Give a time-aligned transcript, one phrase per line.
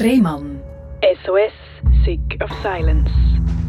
[0.00, 0.60] Rehmann.
[1.24, 1.52] SOS,
[2.04, 3.10] Sick of Silence.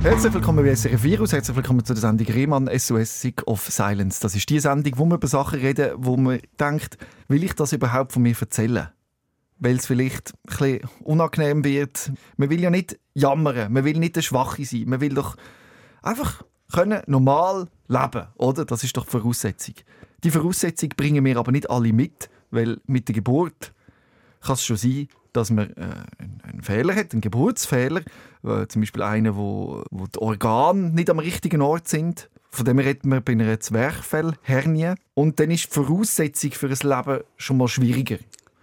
[0.04, 4.20] Herzlich willkommen bei SRF Virus, herzlich willkommen zu der Sendung Rehmann SOS Sick of Silence.
[4.22, 7.74] Das ist die Sendung, wo wir über Sachen reden, wo man denkt, will ich das
[7.74, 8.90] überhaupt von mir erzählen?
[9.58, 12.12] Weil es vielleicht ein bisschen unangenehm wird.
[12.38, 15.36] Man will ja nicht jammern, man will nicht der Schwache sein, man will doch
[16.04, 18.66] einfach können normal leben, oder?
[18.66, 19.76] Das ist doch die Voraussetzung.
[20.24, 23.74] Die Voraussetzung bringen wir aber nicht alle mit, weil mit der Geburt
[24.42, 25.08] kann es schon sein,
[25.40, 25.84] dass man äh,
[26.44, 28.02] einen Fehler hat, einen Geburtsfehler,
[28.44, 32.30] äh, zum Beispiel einen, wo, wo die Organe nicht am richtigen Ort sind.
[32.52, 34.94] Von dem reden wir bei einer Zwerchfellhernie.
[35.14, 38.18] Und dann ist die Voraussetzung für ein Leben schon mal schwieriger.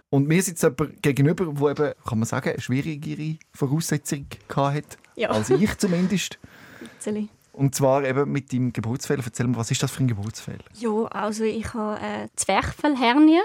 [0.09, 4.25] Und mir sitzt jemand gegenüber, der eben, kann man sagen, eine schwierigere Voraussetzung
[4.55, 5.29] hatte, Ja.
[5.29, 6.39] als ich zumindest.
[6.99, 7.29] Zeli.
[7.53, 9.23] Und zwar eben mit deinem Geburtsfehler.
[9.25, 10.63] Erzähl mir, was ist das für ein Geburtsfehler?
[10.79, 13.39] Ja, also ich habe eine Zwerchfellhernie.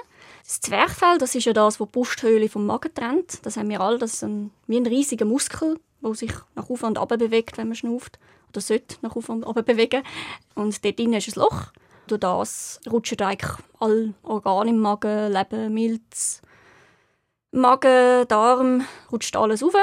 [0.44, 3.44] Das Zwerchfell, das ist ja das, wo die Brusthöhle vom Magen trennt.
[3.46, 3.98] Das haben wir alle.
[3.98, 7.68] Das ist ein, wie ein riesiger Muskel, der sich nach oben und runter bewegt, wenn
[7.68, 8.18] man schnauft.
[8.50, 10.02] Oder sollte nach oben und runter bewegen.
[10.54, 11.72] Und dort drin ist ein Loch.
[12.08, 16.42] Durch das rutschen eigentlich alle Organe im Magen, Leber, Milz,
[17.52, 19.74] Magen, Darm, rutscht alles rauf,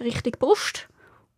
[0.00, 0.88] Richtung Brust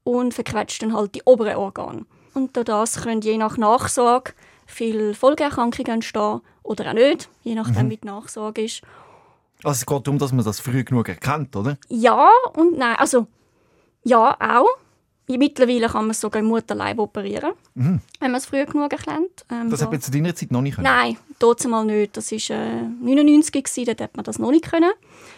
[0.04, 2.06] und verquetscht dann halt die oberen Organe.
[2.32, 4.32] Und durch das können je nach Nachsorge
[4.66, 8.82] viele Folgeerkrankungen entstehen oder auch nicht, je nachdem, wie die Nachsorge ist.
[9.62, 11.78] Also es geht darum, dass man das früh genug erkennt, oder?
[11.88, 12.96] Ja und nein.
[12.98, 13.26] Also,
[14.04, 14.68] ja, auch.
[15.26, 19.46] Mittlerweile kann man es sogar im Mutterleib operieren, wenn man es früh genug erkennt.
[19.50, 20.84] Ähm, Das da- hat man zu deiner Zeit noch nicht können.
[20.84, 22.14] Nein, dort mal nicht.
[22.14, 24.92] Das war äh, 99 gewesen, dort hat man das noch nicht können.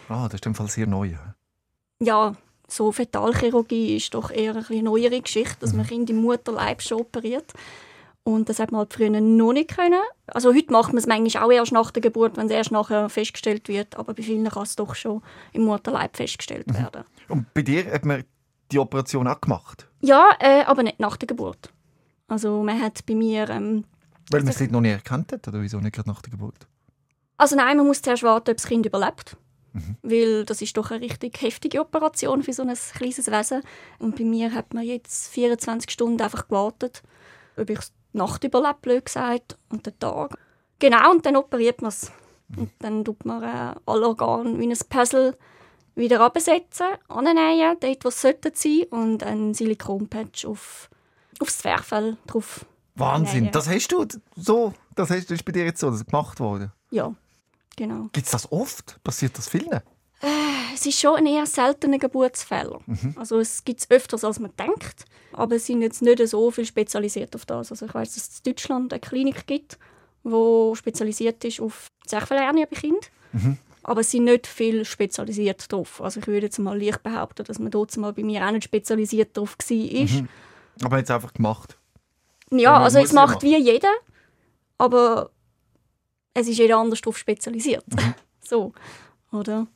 [0.09, 1.11] Ah, das ist dem Fall sehr neu.
[1.99, 2.35] ja.
[2.69, 7.53] So Fetalchirurgie ist doch eher eine neuere Geschichte, dass man Kinder im Mutterleib schon operiert.
[8.27, 10.01] Und das hat man halt früher noch nicht können.
[10.25, 13.07] Also heute macht man es manchmal auch erst nach der Geburt, wenn es erst nachher
[13.07, 13.95] festgestellt wird.
[13.95, 15.21] Aber bei vielen kann es doch schon
[15.53, 17.05] im Mutterleib festgestellt werden.
[17.29, 18.25] Und bei dir hat man
[18.69, 19.87] die Operation auch gemacht?
[20.01, 21.71] Ja, äh, aber nicht nach der Geburt.
[22.27, 23.49] Also man hat bei mir...
[23.49, 23.85] Ähm,
[24.29, 25.47] Weil man es dort noch nicht erkannt hat?
[25.47, 26.67] Oder wieso nicht gerade nach der Geburt?
[27.37, 29.37] also nein, man muss zuerst warten, ob das Kind überlebt.
[30.01, 33.61] Weil das ist doch eine richtig heftige Operation für so ein kleines Wesen.
[33.99, 37.03] Und bei mir hat man jetzt 24 Stunden einfach gewartet,
[37.55, 37.79] ob ich
[38.13, 40.37] Nacht überlebe, blöd gesagt, und den Tag.
[40.79, 42.11] Genau, und dann operiert man es.
[42.55, 45.37] Und dann tut man äh, alle Organe wie ein Puzzle
[45.95, 50.89] wieder absetzen, annähen, dort, wo es sollten sein, und ein Silikonpatch auf,
[51.39, 52.65] aufs Zwerchfell drauf.
[52.95, 53.51] Wahnsinn, ja.
[53.51, 56.39] das hast du so, das, hast, das ist bei dir jetzt so das ist gemacht
[56.39, 56.71] worden.
[56.89, 57.13] Ja,
[57.75, 58.09] genau.
[58.13, 59.03] Gibt es das oft?
[59.03, 59.81] Passiert das vielen?
[60.73, 62.79] Es ist schon ein eher seltener Geburtsfall.
[63.17, 66.65] Also es gibt es öfters, als man denkt, aber es sind jetzt nicht so viel
[66.65, 67.71] spezialisiert auf das.
[67.71, 69.77] Also ich weiß, dass es in Deutschland eine Klinik gibt,
[70.23, 73.01] die spezialisiert ist auf Zwerchfellhernie bei Kindern.
[73.83, 76.01] Aber es sind nicht viel spezialisiert darauf.
[76.01, 78.65] Also ich würde jetzt mal leicht behaupten, dass man dort mal bei mir auch nicht
[78.65, 80.27] spezialisiert darauf war.
[80.83, 81.77] Aber jetzt einfach gemacht.
[82.51, 83.93] Ja, also es macht wie jeder,
[84.77, 85.31] aber
[86.33, 87.85] es ist jeder anders darauf spezialisiert.
[88.43, 88.73] so,
[89.31, 89.67] oder?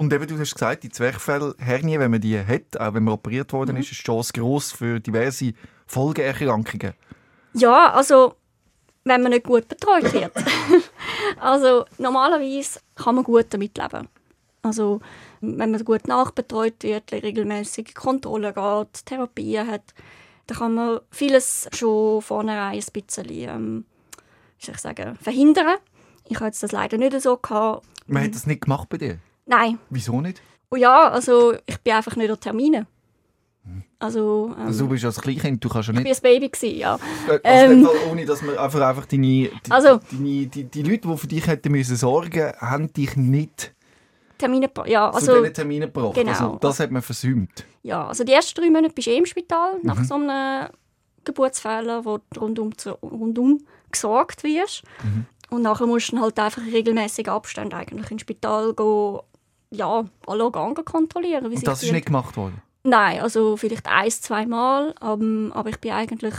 [0.00, 3.52] Und eben, du hast gesagt, die Zwerchfellhernie, wenn man die hat, auch wenn man operiert
[3.52, 5.52] worden ist, ist die Chance gross für diverse
[5.86, 6.94] Folgeerkrankungen.
[7.52, 8.34] Ja, also
[9.04, 10.32] wenn man nicht gut betreut wird.
[11.38, 14.08] also normalerweise kann man gut damit leben.
[14.62, 15.00] Also
[15.42, 19.92] wenn man gut nachbetreut wird, regelmäßige Kontrollen geht, Therapien hat,
[20.46, 23.84] dann kann man vieles schon vornherein ein bisschen ähm,
[24.58, 25.76] ich sagen, verhindern.
[26.24, 27.36] Ich hatte das leider nicht so.
[27.36, 27.86] Gehabt.
[28.06, 29.18] Man hat das nicht gemacht bei dir.
[29.50, 29.78] Nein.
[29.90, 30.40] Wieso nicht?
[30.70, 32.86] Oh ja, also ich bin einfach nicht an Terminen.
[33.98, 36.22] Also, ähm, Also, du bist ja das Kleinkind, du kannst ja ich nicht...
[36.22, 36.98] war ein Baby, gewesen, ja.
[37.28, 37.84] Äh, Also Ähm.
[37.84, 41.26] Fall, ohne dass man einfach, einfach deine, die, Also- deine, die, die Leute, die für
[41.26, 43.74] dich hätten müssen sorgen haben dich nicht
[44.38, 46.14] Termine, ja, zu also, diesen Terminen gebracht.
[46.14, 46.30] genau.
[46.30, 47.66] Also, das hat man versäumt.
[47.82, 50.68] Ja, also die ersten drei Monate bist du eh im Spital nach so einem
[51.24, 53.58] Geburtsfehler, wo du rundum, zu, rundum
[53.92, 54.82] gesorgt wirst.
[55.50, 59.18] Und nachher musst du halt einfach in regelmäßigen Abständen eigentlich ins Spital gehen,
[59.70, 61.46] ja, alle Organe kontrollieren.
[61.46, 62.60] Und das ist nicht gemacht worden.
[62.82, 66.34] Nein, also vielleicht ein, zwei Mal, ähm, aber ich bin eigentlich,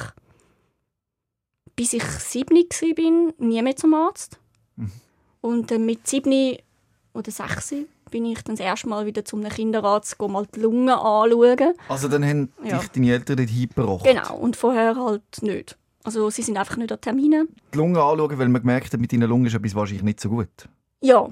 [1.75, 4.39] bis ich sieben war, nie mehr zum Arzt.
[5.41, 6.57] Und dann mit sieben
[7.13, 7.73] oder sechs
[8.11, 11.73] bin ich dann das erste Mal wieder zum Kinderarzt, go mal die Lungen anschauen.
[11.87, 12.77] Also dann haben Ja.
[12.79, 14.03] dich deine Eltern dort hingebracht.
[14.03, 15.77] Genau, und vorher halt nicht.
[16.03, 17.47] Also sie sind einfach nicht an Terminen.
[17.73, 20.29] Die Lunge anschauen, weil man gemerkt hat, mit deinen Lungen ist etwas wahrscheinlich nicht so
[20.29, 20.49] gut.
[21.01, 21.29] Ja,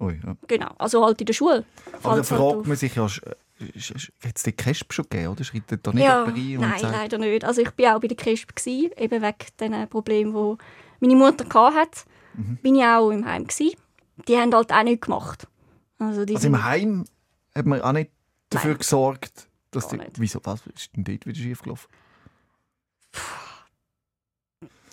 [0.00, 0.36] Ui, ja.
[0.48, 0.74] genau.
[0.78, 1.64] Also halt in der Schule.
[1.92, 2.66] Aber da halt fragt auf.
[2.66, 5.44] man sich ja, hat es den Kesp schon gegeben, oder?
[5.44, 7.44] Schreitet da nicht Ja, jemand rein nein, sagt, leider nicht.
[7.44, 11.74] Also ich war auch bei der KESP, gewesen, eben wegen diesen Problemen, die meine Mutter
[11.74, 12.00] hatte.
[12.34, 12.56] Mhm.
[12.62, 13.46] Bin ich auch im Heim.
[13.46, 13.78] Gewesen.
[14.28, 15.46] Die haben halt auch nichts gemacht.
[15.98, 17.04] Also, die Also im Heim
[17.54, 18.10] hat man auch nicht
[18.50, 18.78] dafür Nein.
[18.78, 19.96] gesorgt, dass die...
[19.96, 20.20] nicht.
[20.20, 20.40] Wieso?
[20.42, 21.88] Was ist denn dort wieder schief gelaufen?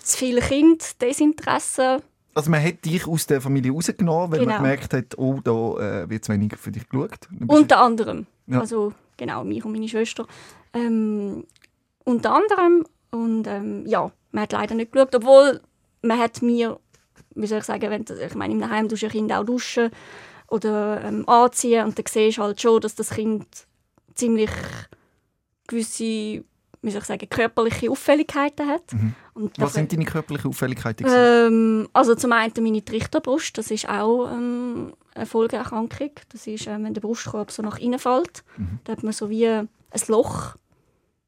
[0.03, 2.03] Zu viele Kinder, Desinteresse.
[2.33, 4.57] Also man hat dich aus der Familie rausgenommen, weil man Genau.
[4.59, 7.27] gemerkt hat, oh, da äh, wird zu wenig für dich geschaut.
[7.47, 8.25] Unter anderem.
[8.47, 8.61] Ja.
[8.61, 10.25] Also genau, mich und meine Schwester.
[10.73, 11.45] Ähm,
[12.05, 12.85] unter anderem.
[13.11, 15.13] Und ähm, ja, man hat leider nicht geschaut.
[15.15, 15.59] Obwohl
[16.01, 16.79] man hat mir,
[17.35, 19.91] wie soll ich sagen, wenn, ich meine, im Heim tust du ein Kind auch duschen
[20.47, 23.45] oder ähm, anziehen und dann siehst du halt schon, dass das Kind
[24.15, 24.49] ziemlich
[25.67, 26.43] gewisse,
[26.81, 28.93] wie soll ich sagen, körperliche Auffälligkeiten hat.
[28.93, 29.13] Mhm.
[29.57, 31.05] Was sind deine körperlichen Auffälligkeiten?
[31.09, 36.11] ähm, also zum einen meine Trichterbrust, das ist auch ähm, eine Folgeerkrankung.
[36.31, 38.43] Das ist, ähm, wenn der Brustkorb so nach innen fällt.
[38.57, 38.79] Mhm.
[38.83, 39.69] Da hat man so wie ein
[40.07, 40.55] Loch,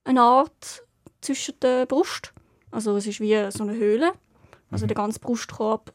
[0.06, 0.84] eine Art
[1.22, 2.34] zwischen der Brust.
[2.72, 4.14] Also es ist wie so eine Höhle.
[4.72, 5.94] Also der ganze Brustkorb,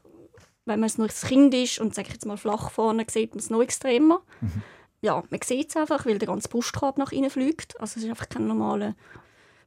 [0.66, 3.32] wenn man es nur das Kind ist und sag ich jetzt mal flach vorne, sieht
[3.32, 4.20] man es noch extremer.
[5.00, 7.80] Ja, man sieht es einfach, weil der ganze Brustkorb nach innen fliegt.
[7.80, 8.94] Also es ist einfach kein normaler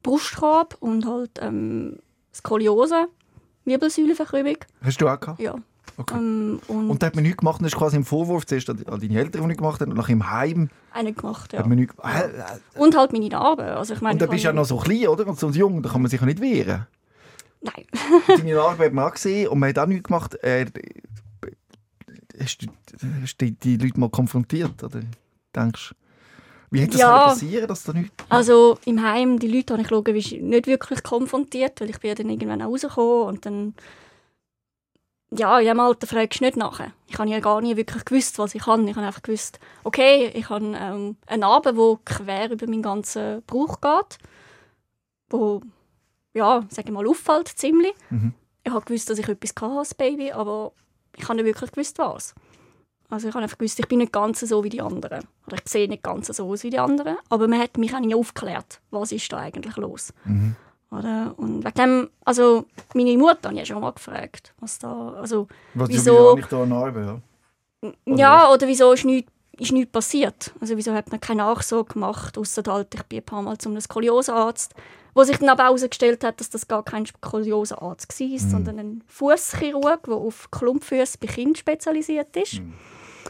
[0.03, 1.99] Brustkorb und halt ähm,
[2.33, 3.07] Skoliose,
[3.65, 4.57] Wirbelsäulenverkrümmung.
[4.81, 5.39] Hast du auch gehabt?
[5.39, 5.55] Ja.
[5.97, 6.15] Okay.
[6.15, 8.77] Ähm, und, Und da hat man nichts gemacht, das ist quasi im Vorwurf zuerst an
[8.77, 11.59] deine Eltern, die nichts gemacht haben, und nachher im Heim einen gemacht, ja.
[11.59, 13.65] hat man nichts äh, äh, Und halt meine Narben.
[13.65, 15.27] Also ich meine, Und ich bist du ja noch so klein, oder?
[15.27, 16.87] Und so jung, da kann man sich ja nicht wehren.
[17.61, 17.85] Nein.
[18.27, 20.35] Deine Narbe hat man auch gesehen und man hat auch nichts gemacht.
[20.43, 20.65] Äh,
[22.39, 22.67] hast du
[23.21, 25.01] hast du die, Leute mal konfrontiert, oder
[25.55, 25.93] denkst?
[26.71, 27.27] Wie hat das Ja.
[27.27, 28.13] passieren, dass da nichts...
[28.29, 32.15] Also im Heim, die Leute habe ich logisch nicht wirklich konfrontiert, weil ich bin ja
[32.15, 33.75] dann irgendwann auch rausgekommen und dann
[35.33, 36.91] ja, in diesem Alter fragst du nicht nachher.
[37.07, 38.85] Ich habe ja gar nie wirklich gewusst, was ich kann.
[38.87, 43.41] Ich habe einfach gewusst, okay, ich habe ähm, eine Narbe, die quer über meinen ganzen
[43.43, 44.17] Bauch geht,
[45.29, 45.61] wo,
[46.33, 47.93] ja, sage ich mal, auffällt ziemlich.
[48.09, 48.33] Mhm.
[48.65, 50.73] Ich habe gewusst, dass ich etwas hatte als Baby, aber
[51.15, 52.35] ich habe nicht wirklich gewusst, was.
[53.11, 55.25] Also ich habe einfach gewusst, ich bin nicht ganz so wie die anderen.
[55.47, 57.17] Oder ich sehe nicht ganz so aus wie die anderen.
[57.29, 60.13] Aber man hat mich auch nie aufgeklärt, was ist da eigentlich los.
[60.23, 60.55] Mhm.
[60.91, 61.33] Oder?
[61.37, 65.89] Und wegen dem, also meine Mutter habe ich schon mal gefragt, was da, also Was,
[65.89, 66.37] Wieso?
[66.37, 67.21] Ich da Narbe?
[67.81, 67.91] Ja?
[68.05, 70.53] Oder ja, oder wieso ist nichts, ist nichts passiert?
[70.59, 73.79] Also wieso hat man keine Nachsorge gemacht, ausser halt, ich bin ein paar Mal zum
[73.79, 74.73] Skoliosearzt,
[75.13, 80.03] wo sich dann aber herausgestellt hat, dass das gar kein Skoliosearzt war, sondern ein Fußchirurg,
[80.03, 82.61] der auf Klumpfüße bei Kindern spezialisiert ist,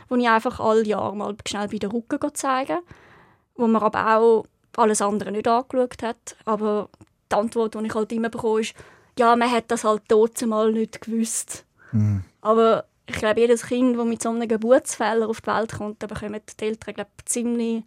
[0.09, 2.79] wo ich einfach alle Jahre mal schnell bei den Rücken zeigen
[3.55, 4.45] wo man aber auch
[4.75, 6.35] alles andere nicht angeschaut hat.
[6.45, 6.89] Aber
[7.31, 8.73] die Antwort, die ich halt immer bekomme, ist,
[9.17, 11.65] ja, man hat das halt trotzdem mal nicht gewusst.
[11.91, 12.23] Mhm.
[12.41, 16.07] Aber ich glaube, jedes Kind, das mit so einem Geburtsfehler auf die Welt kommt, da
[16.07, 17.83] bekommen die Eltern glaube ich, ziemlich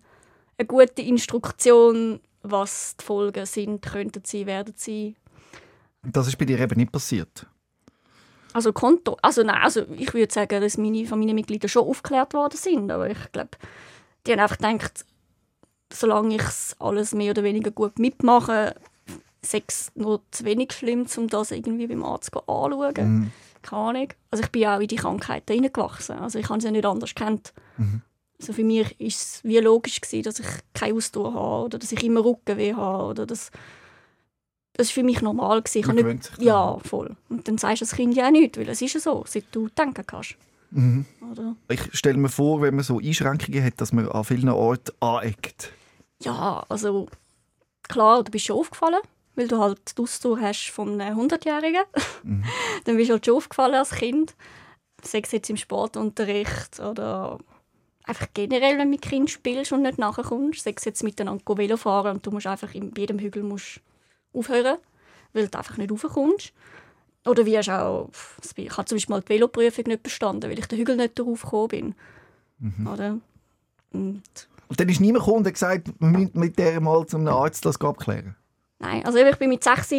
[0.58, 5.16] eine gute Instruktion, was die Folgen sind, könnten sie, werden sie.
[6.02, 7.46] Das ist bei dir eben nicht passiert.
[8.54, 12.90] Also Konto, also nein, also ich würde sagen, dass meine Familienmitglieder schon aufgeklärt worden sind,
[12.90, 13.50] aber ich glaube,
[14.26, 15.04] die haben einfach gedacht,
[15.92, 18.76] solange ich es alles mehr oder weniger gut mitmache,
[19.42, 22.94] sei es noch zu wenig schlimm, um das irgendwie beim Arzt zu anschauen.
[22.96, 23.32] Mhm.
[23.62, 24.08] Keine Ahnung.
[24.30, 26.18] Also ich bin auch in die Krankheit hineingewachsen.
[26.18, 27.52] Also ich habe sie ja nicht anders kennt.
[27.76, 28.02] Mhm.
[28.40, 31.90] Also für mich war es wie logisch, gewesen, dass ich keine Ausdauer habe oder dass
[31.90, 33.04] ich immer Rückenweh habe.
[33.04, 33.50] Oder dass
[34.74, 35.62] das war für mich normal.
[35.62, 35.78] Gewesen.
[35.78, 37.16] Ich Man nicht, ja, voll.
[37.28, 39.44] Und dann sagst du das Kind ja auch nicht, weil es ist ja so, seit
[39.52, 40.36] du denken kannst.
[40.70, 41.06] Mhm.
[41.68, 45.72] Ich stelle mir vor, wenn man so Einschränkungen hat, dass man an vielen Orten aneckt.
[46.20, 47.06] Ja, also
[47.84, 49.00] klar, du bist schon aufgefallen,
[49.36, 51.84] weil du halt die Ausdauer hast von einem 100-Jährigen.
[52.24, 52.44] Mhm.
[52.84, 54.34] dann bist du halt schon aufgefallen als Kind.
[55.02, 57.38] Sei es jetzt im Sportunterricht oder
[58.02, 60.64] einfach generell, wenn du mit Kind spielst und nicht nachkommst.
[60.64, 63.80] Sei es jetzt miteinander Velo fahren und du musst einfach in jedem Hügel musst
[64.34, 64.78] aufhören,
[65.32, 66.52] weil du einfach nicht raufkommst.
[67.26, 68.10] Oder wie hast auch,
[68.56, 71.42] ich habe zum Beispiel mal die Veloprüfung nicht bestanden, weil ich den Hügel nicht darauf
[71.42, 71.94] gekommen bin.
[72.58, 72.86] Mhm.
[72.86, 73.18] Oder?
[73.92, 74.22] Und
[74.68, 77.64] Und dann ist niemand gekommen und hat gesagt, wir müssen mit der mal zum Arzt
[77.64, 78.36] das abklären.
[78.78, 79.92] Nein, also ich bin mit 6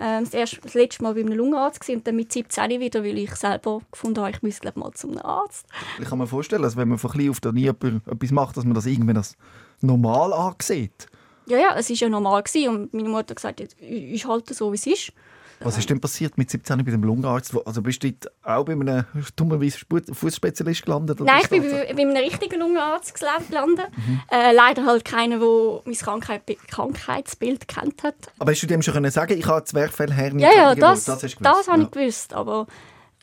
[0.00, 3.18] ähm, das, erste, das letzte Mal bei einem Lungenarzt und dann mit 17 wieder, weil
[3.18, 5.66] ich selber gefunden habe, ich müsste glaub, mal zum Arzt.
[6.00, 8.64] Ich kann mir vorstellen, dass wenn man von klein auf da nie etwas macht, dass
[8.64, 9.36] man das irgendwann als
[9.80, 11.08] normal ansieht.
[11.48, 14.48] Ja, ja, es war ja normal gewesen und meine Mutter hat gesagt, jetzt ist halt
[14.54, 15.12] so, wie es ist.
[15.60, 17.56] Was ist denn passiert mit 17 bei dem Lungenarzt?
[17.66, 18.12] Also bist du
[18.44, 19.78] auch bei einem dummerweise
[20.12, 21.18] Fußspezialist gelandet?
[21.20, 23.88] Nein, ich bin das bei, bei einem richtigen Lungenarzt gelandet.
[24.30, 28.14] Äh, leider halt keiner, der mein Krankheit, Krankheitsbild kennt hat.
[28.38, 30.42] Aber hast du dem schon können sagen, ich habe Zwerchfellhernie?
[30.42, 31.84] Ja, ja, das, das, das gewusst, habe ja.
[31.84, 32.34] ich gewusst.
[32.34, 32.66] Aber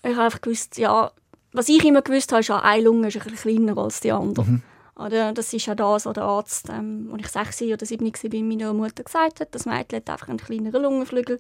[0.04, 1.12] ich habe einfach gewusst, ja,
[1.54, 4.12] was ich immer gewusst habe, ist ja, eine Lunge ist ein bisschen kleiner als die
[4.12, 4.46] andere.
[4.46, 4.62] Mhm.
[4.98, 8.30] Oder das ist ja das, was der Arzt, ähm, als ich 6 oder 7 war,
[8.30, 11.40] bei meiner Mutter gesagt hat, das Mädchen hat einfach einen kleineren Lungenflügel.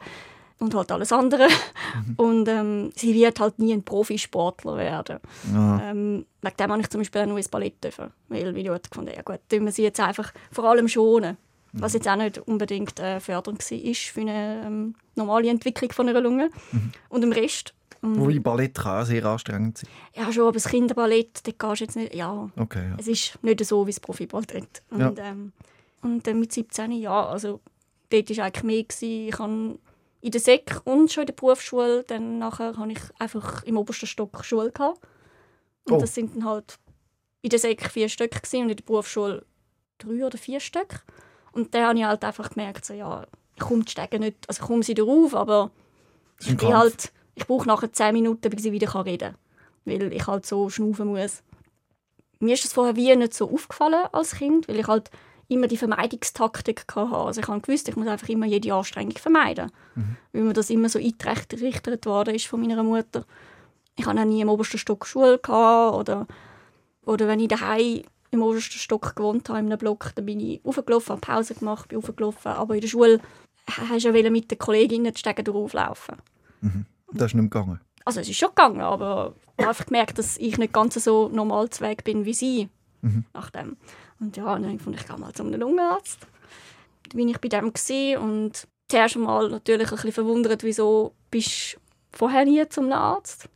[0.60, 1.48] und halt alles andere.
[2.18, 5.20] Und ähm, sie wird halt nie ein Profisportler werden.
[5.54, 5.92] Ja.
[5.92, 8.12] Ähm, wegen dem habe ich zum Beispiel auch nur ins Ballett dürfen.
[8.30, 11.38] Weil ich dort gefunden ja gut, tun wir sie jetzt einfach vor allem schonen.
[11.78, 16.22] Was jetzt auch nicht unbedingt äh, fördernd war für eine ähm, normale Entwicklung von einer
[16.22, 16.50] Lunge.
[17.10, 17.74] Und im Rest,
[18.06, 19.90] ähm, Wobei Ballett kann auch sehr anstrengend sein.
[20.16, 22.96] ja schon, aber das Kinderballett, dort gehst du jetzt nicht, ja, Okay, ja.
[23.00, 24.84] es ist nicht so wie das Profiballett.
[24.90, 25.52] Und, ähm,
[26.02, 27.60] und dann mit 17 ja, also
[28.10, 28.84] dort war eigentlich mehr.
[28.84, 29.28] Gewesen.
[29.30, 29.80] Ich habe
[30.22, 34.08] in der Sek und schon in der Berufsschule, dann nachher habe ich einfach im obersten
[34.08, 35.00] Stock Schule gehabt.
[35.86, 35.98] Und Oh.
[36.00, 36.78] das sind dann halt
[37.42, 39.46] in der Sek vier Stück gewesen und in der Berufsschule
[40.00, 41.04] drei oder vier Stück.
[41.52, 44.62] Und dann habe ich halt einfach gemerkt, so, ja, ich komme die Stege nicht, also
[44.62, 45.72] ich komme sie drauf, aber
[46.42, 46.74] ich, bin Kampf.
[46.74, 49.36] halt, ich brauche nachher zehn Minuten, bis ich wieder reden kann.
[49.86, 51.44] Weil ich halt so schnaufen muss.
[52.39, 55.12] Mir ist das vorher wie nicht so aufgefallen als Kind, weil ich halt
[55.48, 57.15] immer die Vermeidungstaktik hatte.
[57.15, 59.72] Also ich habe gewusst, ich muss einfach immer jede Anstrengung vermeiden.
[60.34, 63.25] Weil mir das immer so eingerichtet worden ist von meiner Mutter.
[63.98, 66.27] Ich hatte auch nie im obersten Stock Schule gehabt, oder,
[67.06, 68.01] oder wenn ich daheim
[68.32, 71.88] im obersten Stock gewohnt habe, in einem Block, dann bin ich aufgelaufen, habe Pause gemacht,
[71.88, 72.51] bin aufgelaufen.
[72.51, 73.22] Aber in der Schule
[73.68, 76.15] hast du ja mit den Kolleginnen die Stege drauflaufen.
[77.12, 77.80] Das ist nicht gegangen.
[78.04, 81.70] Also es ist schon gegangen, aber ich habe gemerkt, dass ich nicht ganz so normal
[81.70, 82.70] zu Weg bin wie sie.
[83.34, 83.78] Nach dem.
[84.20, 86.28] Und ja, dann fand ich, ich gehe mal zu einem Lungenarzt.
[87.14, 92.18] Bin ich bei dem gewesen und zuerst mal natürlich ein bisschen verwundert, wieso bist du
[92.18, 93.48] vorher nie zum Arzt?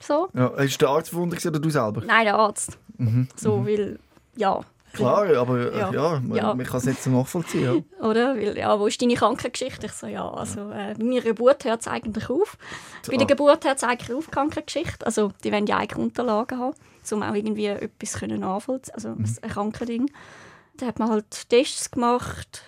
[0.00, 0.28] So?
[0.34, 2.02] Ja, ist der Arzt verwundert oder du selber?
[2.04, 2.78] Nein, der Arzt.
[2.96, 3.28] Mhm.
[3.36, 3.98] So, weil,
[4.36, 4.60] ja.
[4.92, 5.92] Klar, aber Ja.
[5.92, 6.54] ja, man, Ja.
[6.54, 7.84] man kann es nicht so nachvollziehen.
[8.00, 8.06] Ja.
[8.06, 8.34] Oder?
[8.36, 9.86] Weil, ja, wo ist deine Krankengeschichte?
[9.86, 12.56] Ich so, ja, also äh, bei meiner Geburt hört es eigentlich auf.
[13.06, 13.28] Bei der Ah.
[13.28, 15.06] Geburt hört es eigentlich auf, die Krankengeschichte.
[15.06, 16.74] Also die wollen ja eigentlich Unterlagen haben,
[17.12, 19.24] um auch irgendwie etwas können nachvollziehen also Mhm.
[19.42, 20.10] ein Krankending.
[20.76, 22.62] Da hat man halt Tests gemacht,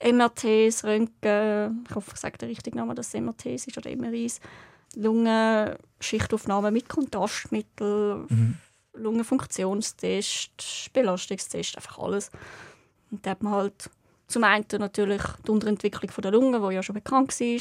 [0.00, 4.40] MRTs, Röntgen, ich hoffe, ich sage den richtigen Namen, dass es MRTs ist oder MRIs,
[4.94, 8.56] Lungenschichtaufnahme mit Kontrastmittel, Mhm.
[8.98, 12.30] Lungenfunktionstest, Belastungstest, einfach alles.
[13.10, 13.90] Und da hat man halt
[14.26, 17.60] zum einen natürlich die Unterentwicklung von der Lunge, die ja schon bekannt war.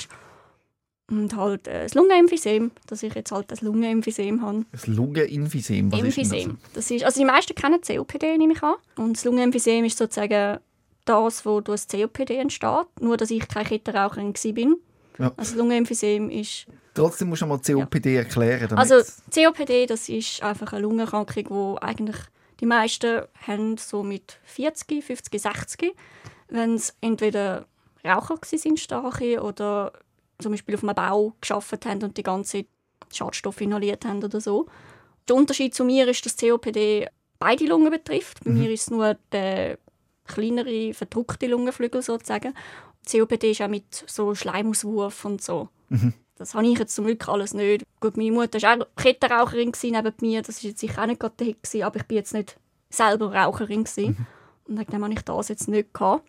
[1.10, 4.65] Und halt äh, das Lungenemphysem, dass ich jetzt halt das Lungenemphysem habe.
[4.74, 6.58] Das Lungenemphysem, was ist denn Emphysem.
[6.74, 8.75] Das ist, also die meisten kennen COPD, nehme ich an.
[8.98, 10.60] Und das Lungenemphysem ist sozusagen
[11.06, 12.88] das, wo durch das COPD entsteht.
[13.00, 14.75] Nur, dass ich keine Kettenraucherin war.
[15.19, 15.33] Ja.
[15.38, 16.67] Also das Lungenemphysem ist...
[16.93, 18.67] Trotzdem musst du mal COPD erklären.
[18.69, 22.17] Damit Also COPD, das ist einfach eine Lungenerkrankung, wo eigentlich
[22.59, 25.95] die meisten haben so mit 40, 50, 60,
[26.50, 27.67] wenn sie entweder
[28.05, 29.93] Raucher sind starke oder
[30.39, 32.65] zum Beispiel auf einem Bau geschafft haben und die ganze
[33.12, 34.67] Schadstoffe inhaliert haben oder so.
[35.27, 37.07] Der Unterschied zu mir ist, dass COPD
[37.39, 38.43] beide Lungen betrifft.
[38.43, 39.77] Bei mir ist es nur der
[40.25, 42.53] kleinere, verdruckte Lungenflügel sozusagen.
[43.10, 45.70] COPD ist auch mit so Schleimauswurf und so.
[46.38, 47.84] Das habe ich jetzt zum Glück alles nicht.
[48.00, 50.42] Gut, meine Mutter war auch Kettenraucherin neben mir.
[50.42, 52.58] Das war jetzt sicher auch nicht gerade der Hit, aber ich bin jetzt nicht
[52.90, 53.84] selber Raucherin.
[53.84, 54.28] Gewesen.
[54.66, 56.24] Und wegen dem habe ich das jetzt nicht gehabt.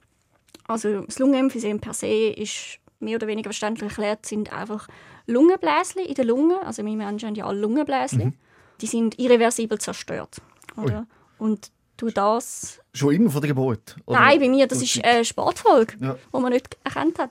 [0.66, 4.88] Also das Lungenemphysem per se ist mehr oder weniger verständlich erklärt, sind einfach
[5.26, 6.64] Lungenbläschen in der Lunge.
[6.64, 8.38] Also wir Menschen haben ja alle Lungenbläschen.
[8.80, 10.40] Die sind irreversibel zerstört.
[10.76, 11.06] Oder?
[11.38, 12.80] Und durch das...
[12.94, 13.96] Schon immer von der Geburt?
[14.06, 14.18] Oder?
[14.18, 16.16] Nein, bei mir, das ist eine Sportfolge, Ja.
[16.34, 17.30] die man nicht erkannt hat.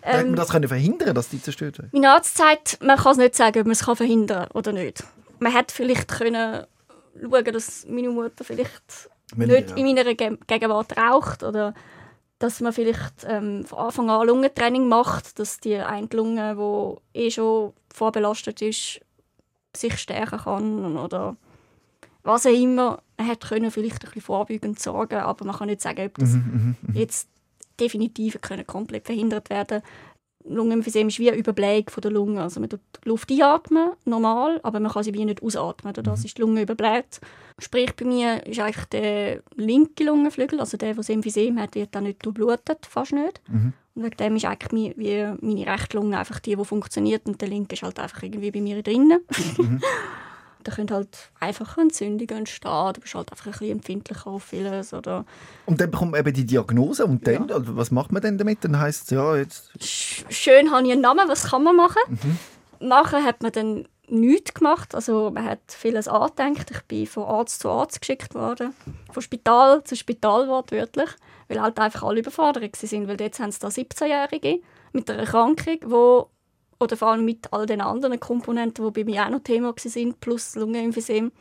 [0.00, 1.90] Hätte man das können verhindern dass die zerstört werden?
[1.92, 5.04] Mein Arzt sagt, man kann es nicht sagen, ob man es verhindern kann oder nicht.
[5.38, 6.64] Man hätte vielleicht können
[7.20, 11.74] schauen, dass meine Mutter vielleicht Weniger nicht in meiner Ge Gegenwart raucht oder
[12.38, 16.56] dass man vielleicht ähm, von Anfang an Lungentraining macht, dass die eine Lunge,
[17.14, 19.00] die eh schon vorbelastet ist,
[19.76, 21.36] sich stärken kann oder
[22.24, 23.02] was auch immer.
[23.22, 26.36] Man hätte können vielleicht ein bisschen vorbeugend sorgen, aber man kann nicht sagen, ob das
[26.94, 27.28] jetzt
[27.78, 29.82] definitiv können komplett verhindert werden.
[30.44, 32.42] Lungenemphysem ist wie eine Überblähung von der Lunge.
[32.42, 35.92] Also man tut die Luft einatmen, normal, aber man kann sie wie nicht ausatmen.
[35.94, 36.24] Dadurch Mhm.
[36.24, 37.20] ist die Lunge überbläht.
[37.60, 41.94] Sprich, bei mir ist eigentlich der linke Lungenflügel, also der, der das Emphysem hat, wird
[41.94, 43.40] dann nicht durchblutet, fast nicht.
[43.48, 43.72] Mhm.
[43.94, 47.40] Und wegen dem ist eigentlich mi- wie meine rechte Lunge einfach die, die funktioniert und
[47.40, 49.20] der linke ist halt einfach irgendwie bei mir drinnen.
[49.58, 49.80] Mhm.
[50.62, 54.92] da können halt einfach Entzündungen entstehen, du bist halt einfach ein bisschen empfindlicher auf vieles
[54.94, 55.24] oder?
[55.66, 58.64] Und dann bekommt man eben die Diagnose und dann, also was macht man denn damit?
[58.64, 59.72] Dann heisst es, ja, jetzt...
[59.78, 62.00] Sch- schön habe ich einen Namen, was kann man machen?
[62.80, 66.70] Nachher hat man dann nichts gemacht, also man hat vieles angedenkt.
[66.70, 68.74] Ich bin von Arzt zu Arzt geschickt worden,
[69.10, 71.08] von Spital zu Spital wortwörtlich,
[71.48, 74.60] weil halt einfach alle überfordert sind, weil jetzt haben sie da 17-Jährige
[74.92, 76.28] mit einer Erkrankung, wo
[76.82, 80.20] oder vor allem mit all den anderen Komponenten, die bei mir auch noch Thema sind,
[80.20, 81.32] plus Lungenemphysem,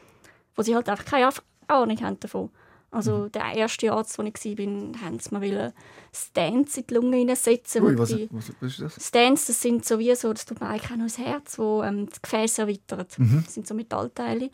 [0.55, 1.29] wo sie halt einfach keine
[1.67, 2.50] Ahnung haben davon.
[2.93, 5.74] Also der erste Arzt, wo ich war, haben sie mir
[6.13, 7.83] Stents in die Lunge hineinsetzen.
[7.83, 9.07] Ui, was, was, was ist das?
[9.07, 11.83] Stents, das sind so wie so, das tut man eigentlich auch noch das Herz, wo
[11.83, 13.17] ähm, das Gefäß erweitert.
[13.17, 14.50] Das sind so Metallteile.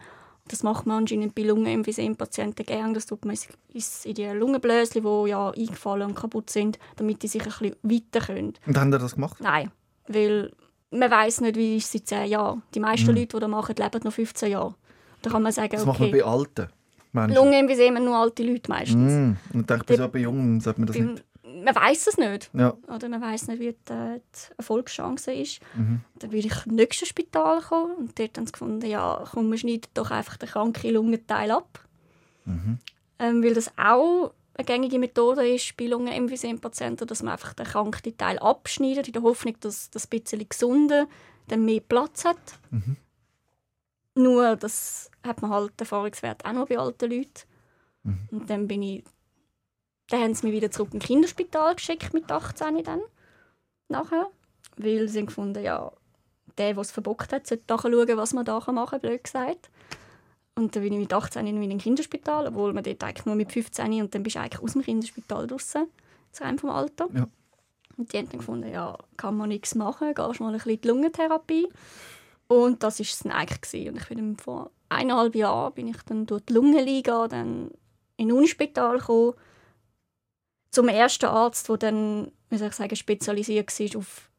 [0.48, 2.94] Das macht man anscheinend bei Lungenemphysem-Patienten gerne.
[2.94, 7.42] Das tut man in die Lungenbläschen, die ja eingefallen und kaputt sind, damit die sich
[7.42, 8.54] ein bisschen weiter können.
[8.66, 9.38] Und haben Sie das gemacht?
[9.42, 9.72] Nein,
[10.08, 10.54] weil
[10.92, 12.64] man weiß nicht, wie ist es in 10 Jahren.
[12.74, 14.76] Die meisten Leute, die das machen, leben noch 15 Jahre.
[15.22, 16.68] Da kann man sagen, Das macht man okay, bei alten
[17.12, 17.36] Menschen.
[17.36, 19.12] Lungenemphysem haben nur alte Leute meistens.
[19.12, 19.58] Mm.
[19.58, 21.24] Und denke, bei, bei Jungen sollte man das Beim- nicht.
[21.64, 22.50] Man weiß es nicht.
[22.54, 22.74] Ja.
[22.94, 25.60] Oder man weiß nicht, wie die, die Erfolgschance ist.
[25.76, 26.02] Mhm.
[26.20, 29.58] Dann bin ich ins nächste Spital gekommen und dort haben sie gefunden, ja, komm, wir
[29.58, 31.80] schneiden doch einfach den kranken Lungenteil ab.
[32.46, 32.78] Mhm.
[33.20, 38.18] Ähm, weil das auch eine gängige Methode ist bei Lungenemphysem-Patienten, dass man einfach den kranken
[38.18, 41.08] Teil abschneidet, in der Hoffnung, dass das bisschen gesunde
[41.48, 42.38] dann mehr Platz hat.
[42.72, 42.98] Mhm.
[44.16, 47.44] Nur, das hat man halt Erfahrungswert auch noch bei alten Leuten.
[48.04, 48.28] Mhm.
[48.32, 49.04] Und dann bin ich
[50.10, 53.02] dann haben sie mich wieder zurück ins Kinderspital geschickt mit 18 dann.
[53.90, 54.28] Nachher.
[54.78, 55.92] Weil sie gefunden, ja,
[56.58, 59.70] der, der es verbockt hat, sollte schauen, was man da machen kann, blöd gesagt.
[60.58, 63.52] Und dann bin ich mit 18 in ein Kinderspital, obwohl man dort eigentlich nur mit
[63.52, 65.86] 15 und dann bist du eigentlich aus dem Kinderspital draußen,
[66.40, 67.08] einem vom Alter.
[67.14, 67.28] Ja.
[67.96, 70.82] Und die haben dann gefunden, ja, kann man nichts machen, gehst mal ein bisschen in
[70.82, 71.68] die Lungentherapie.
[72.48, 73.62] Und das war es dann eigentlich.
[73.62, 73.90] gewesen.
[73.90, 77.70] Und ich bin dann vor eineinhalb Jahren bin ich dann durch die Lungenliga dann
[78.16, 79.34] in ein Unispital gekommen,
[80.72, 84.30] zum ersten Arzt, der dann, wie soll ich sagen, spezialisiert war auf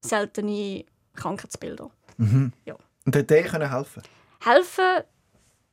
[0.00, 1.90] seltene Krankheitsbilder.
[2.16, 2.52] Mhm.
[2.64, 2.76] Ja.
[3.04, 4.02] Und hat der können helfen?
[4.44, 5.04] Helfen,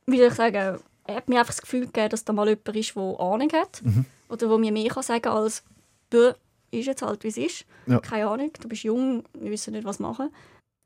[0.06, 2.94] soll ich sagen, er hat mir einfach das Gefühl gegeben, dass da mal jemand ist,
[2.94, 3.82] der Ahnung hat.
[3.82, 4.04] Mhm.
[4.28, 5.62] Oder der mir mehr kann sagen kann als
[6.10, 6.32] «Bö,
[6.70, 7.66] ist jetzt halt, wie es ist.
[7.86, 8.00] Ja.
[8.00, 10.30] Keine Ahnung, du bist jung, wir wissen nicht, was machen.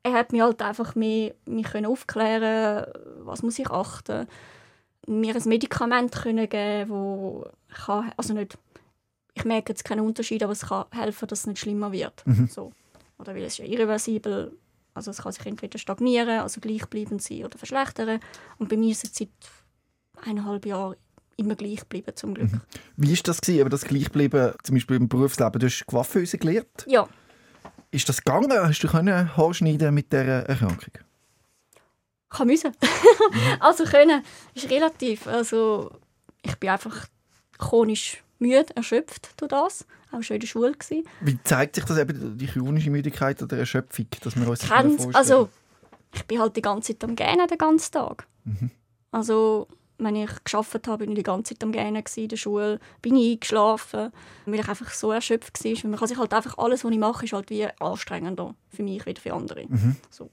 [0.03, 2.85] Er hat mir halt einfach mehr mich können aufklären
[3.19, 4.27] was muss ich achten.
[5.05, 7.45] Mir ein Medikament können geben, wo
[7.85, 8.57] kann, also nicht,
[9.33, 12.25] ich merke jetzt keinen Unterschied, aber es kann helfen, dass es nicht schlimmer wird.
[12.25, 12.47] Mhm.
[12.47, 12.71] So.
[13.17, 14.51] Oder weil es ist ja irreversibel,
[14.97, 18.19] also es kann sich entweder stagnieren, also gleichbleibend sein oder verschlechtern.
[18.57, 19.29] Und bei mir ist es seit
[20.25, 20.97] eineinhalb Jahren
[21.37, 22.49] immer gleich geblieben, zum Glück.
[22.97, 25.59] Wie war das, gewesen, aber das Gleichbleiben, zum Beispiel im Berufsleben?
[25.59, 26.85] Du hast Coiffeuse gelernt.
[26.87, 27.07] Ja,
[27.91, 28.51] Ist das gegangen?
[28.51, 30.93] Hast du können Haar schneiden mit dieser Erkrankung?
[32.29, 32.71] kann müssen.
[33.59, 35.27] also können ist relativ.
[35.27, 35.91] Also
[36.41, 37.07] ich bin einfach
[37.57, 39.85] chronisch müde, erschöpft durch das.
[40.11, 41.07] Auch schon in der Schule gewesen.
[41.21, 45.01] Wie zeigt sich das eben, die chronische Müdigkeit oder Erschöpfung, dass wir uns das Kennt,
[45.01, 45.15] vorstellen?
[45.15, 45.49] also
[46.13, 48.25] ich bin halt die ganze Zeit am Gähnen den ganzen Tag.
[48.45, 48.71] Mhm.
[49.11, 49.67] Also
[49.97, 53.15] wenn ich geschafft habe, bin ich die ganze Zeit am Gähnen in der Schule, bin
[53.15, 54.11] ich eingeschlafen,
[54.45, 55.89] weil ich einfach so erschöpft war.
[55.89, 59.05] Man kann sich halt einfach alles, was ich mache, ist halt wie anstrengender für mich
[59.05, 59.65] wie für andere.
[59.67, 59.95] Mhm.
[60.09, 60.29] So.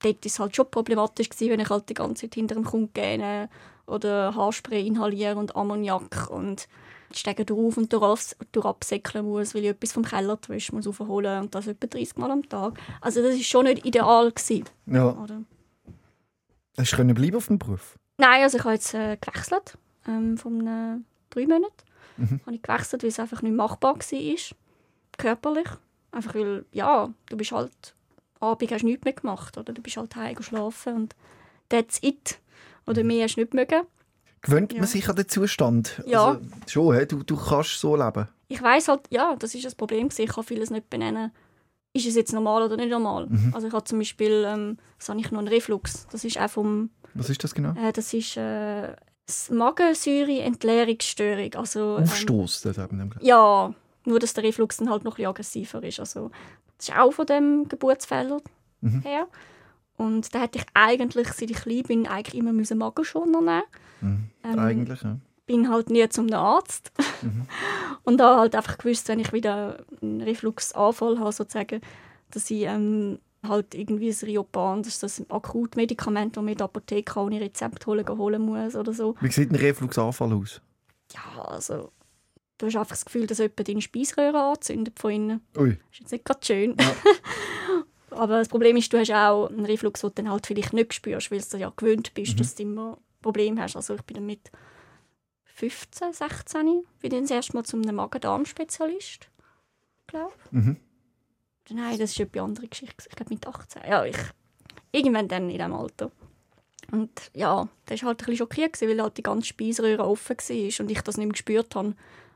[0.00, 2.64] Dort war es halt schon problematisch, gewesen, wenn ich halt die ganze Zeit hinter dem
[2.64, 3.48] Kunden gähne
[3.86, 6.68] oder Haarspray inhaliere und Ammoniak und
[7.12, 11.42] Stege drauf und durch, durch absäckeln muss, weil ich etwas vom Keller waschen muss aufholen
[11.42, 12.78] und das etwa 30 Mal am Tag.
[13.00, 15.42] Also das ist schon nicht ideal gewesen, Ja, oder?
[16.76, 17.98] hast du können bleiben auf dem Beruf?
[18.18, 19.76] Nein, also ich habe jetzt äh, gewechselt.
[20.06, 21.72] Ähm, von einem drei Monaten
[22.16, 22.40] Mhm.
[22.46, 24.56] habe ich gewechselt, weil es einfach nicht machbar war.
[25.16, 25.68] Körperlich.
[26.10, 27.94] Einfach weil, ja, du bist halt,
[28.40, 29.56] Abend hast du nichts mehr gemacht.
[29.56, 31.16] Oder du bist halt heim geschlafen und
[31.68, 32.38] that's it.
[32.86, 33.82] Oder mehr hast du nicht mögen.
[34.42, 34.78] Gewöhnt Ja.
[34.80, 36.02] man sich an den Zustand?
[36.06, 36.26] Ja.
[36.28, 37.06] Also, schon, he?
[37.06, 38.28] Du, du kannst so leben.
[38.48, 40.08] Ich weiß halt, ja, das ist das Problem.
[40.16, 41.32] Ich kann vieles nicht benennen.
[41.92, 43.26] Ist es jetzt normal oder nicht normal?
[43.28, 43.52] Mhm.
[43.54, 46.06] Also ich habe zum Beispiel, ähm, was habe ich noch, einen Reflux.
[46.12, 47.70] Das ist auch vom Was ist das genau?
[47.72, 48.94] Äh, das ist äh,
[49.26, 51.54] das Magensäure-Entleerungsstörung.
[51.54, 53.10] Also, ähm, Aufstoß, das dem.
[53.20, 53.74] ja,
[54.04, 56.00] nur dass der Reflux dann halt noch ein bisschen aggressiver ist.
[56.00, 56.30] Also,
[56.78, 58.38] das ist auch von dem Geburtsfehler
[58.80, 59.00] Mhm.
[59.02, 59.26] her.
[59.98, 63.62] Und da hätte ich eigentlich, seit ich klein bin, eigentlich immer müssen Magenschoner nehmen
[64.00, 64.30] Mhm.
[64.44, 65.18] ähm, Eigentlich, ja.
[65.44, 66.92] bin halt nie zum Arzt.
[67.20, 67.46] Mhm.
[68.04, 71.80] Und da halt einfach gewusst, wenn ich wieder einen Refluxanfall habe, sozusagen,
[72.30, 76.66] dass ich ähm, halt irgendwie ein Riopan, das ist das Akutmedikament, das man in der
[76.66, 79.16] Apotheke ohne Rezept holen, holen muss oder so.
[79.20, 80.60] Wie sieht ein Refluxanfall aus?
[81.12, 81.90] Ja, also
[82.58, 85.40] du hast einfach das Gefühl, dass jemand deine Speiseröhre anzündet von innen.
[85.56, 85.70] Ui.
[85.70, 86.76] Das ist jetzt nicht gerade schön.
[86.78, 86.86] Ja.
[88.18, 90.92] Aber das Problem ist, du hast auch einen Reflux, den du dann halt vielleicht nicht
[90.94, 92.36] spürst, weil du ja gewöhnt bist, Mhm.
[92.38, 93.76] dass du immer Probleme hast.
[93.76, 94.50] Also ich bin dann mit
[95.44, 99.28] 15, 16 bin ich das erste Mal zu einem Magen-Darm-Spezialist,
[100.06, 100.76] glaube Mhm.
[101.70, 103.04] Nein, das ist eine andere Geschichte.
[103.10, 103.82] Ich glaube mit 18.
[103.88, 104.16] Ja, ich
[104.90, 106.10] irgendwann dann in diesem Alter.
[106.90, 110.80] Und ja, das war halt ein bisschen schockiert, weil halt die ganze Speiseröhre offen war
[110.80, 111.94] und ich das nicht mehr gespürt habe.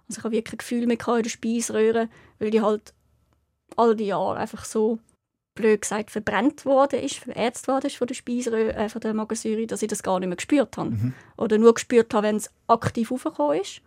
[0.08, 2.92] Also ich habe wirklich ein Gefühl mehr gehabt in der Speiseröhre, weil die halt
[3.76, 4.98] all die Jahre einfach so
[5.54, 9.66] blöd gesagt, verbrennt worden ist, verätzt worden ist von der Speiseröhre, äh, von der Magensäure,
[9.66, 10.90] dass ich das gar nicht mehr gespürt habe.
[10.90, 11.14] Mhm.
[11.36, 13.80] Oder nur gespürt habe, wenn es aktiv aufgekommen ist.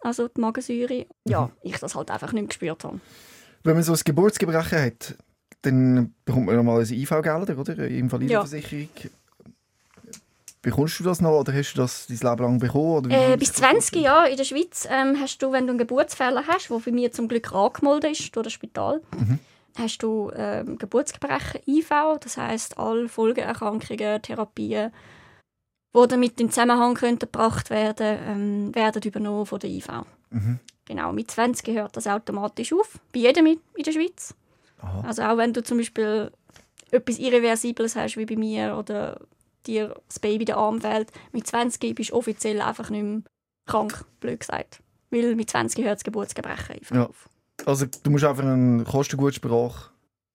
[0.00, 1.06] Also die Magensäure.
[1.28, 1.50] Ja, Mhm.
[1.62, 3.00] ich das halt einfach nicht mehr gespürt habe.
[3.62, 5.16] Wenn man so ein Geburtsgebrechen hat,
[5.62, 7.72] dann bekommt man nochmal ein IV-Gelder, oder?
[7.74, 8.88] Eine Invalidenversicherung.
[10.60, 13.10] Bekommst du das noch oder hast du das dein Leben lang bekommen?
[13.10, 14.04] Äh, bis ich das 20 vorstellen?
[14.04, 17.10] Jahre in der Schweiz ähm, hast du, wenn du einen Geburtsfehler hast, der bei mir
[17.10, 19.38] zum Glück angemeldet ist durch das Spital, Mhm.
[19.76, 24.92] Hast du ähm, Geburtsgebrechen IV, das heißt alle Folgeerkrankungen, Therapien,
[25.94, 29.88] die damit in Zusammenhang könnten gebracht werden, ähm, werden übernommen von der IV.
[30.30, 30.58] Mhm.
[30.86, 34.34] Genau, mit 20 hört das automatisch auf, bei jedem in in der Schweiz.
[34.80, 35.02] Aha.
[35.06, 36.32] Also auch wenn du zum Beispiel
[36.90, 39.20] etwas Irreversibles hast, wie bei mir, oder
[39.66, 43.22] dir das Baby den Arm fällt, mit 20 bist du offiziell einfach nicht mehr
[43.66, 44.80] krank, blöd gesagt.
[45.10, 47.06] Weil mit 20 hört das Geburtsgebrechen einfach Ja.
[47.06, 47.28] auf.
[47.66, 49.90] Also du musst einfach einen Kostengutssprache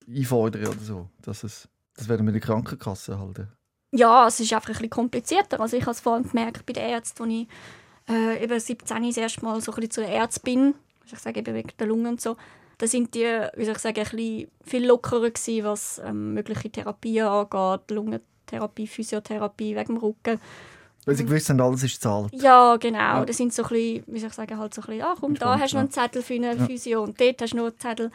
[0.07, 1.09] einfordern oder so.
[1.21, 3.49] Dass es, das werden wir die Krankenkasse halten.
[3.91, 5.59] Ja, es ist einfach ein komplizierter.
[5.59, 7.47] Also ich habe es vor allem gemerkt bei den Ärzten, als ich
[8.09, 10.75] äh, eben 17 das erste Mal so zu den Ärzten bin,
[11.05, 12.35] ich sage eben wegen der Lungen und so,
[12.77, 13.25] da sind die,
[13.55, 18.87] wie soll ich sagen, ein bisschen viel lockerer gewesen, was ähm, mögliche Therapien angeht, Lungentherapie,
[18.87, 20.39] Physiotherapie wegen dem Rücken.
[21.07, 22.33] Weil sie gewusst haben, alles ist gezahlt.
[22.33, 22.99] Ja, genau.
[22.99, 23.25] Ja.
[23.25, 25.35] Das sind so ein bisschen, wie soll ich sagen, halt so ein bisschen, ah komm,
[25.35, 26.99] da hast du noch einen Zettel für eine Ja.
[26.99, 28.11] Und dort hast du noch einen Zettel.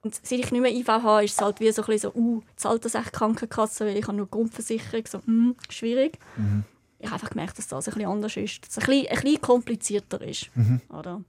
[0.00, 2.18] Und seit ich nicht mehr IV habe, ist es halt wie so ein bisschen so,
[2.18, 6.18] uh, zahlt das echt Krankenkasse, weil ich habe nur Grundversicherung, so, hm, schwierig.
[6.38, 6.64] Mhm.
[6.98, 9.20] Ich habe einfach gemerkt, dass das ein bisschen anders ist, dass es ein bisschen, ein
[9.22, 10.50] bisschen komplizierter ist.
[10.54, 10.80] Mhm.
[10.88, 11.20] Oder?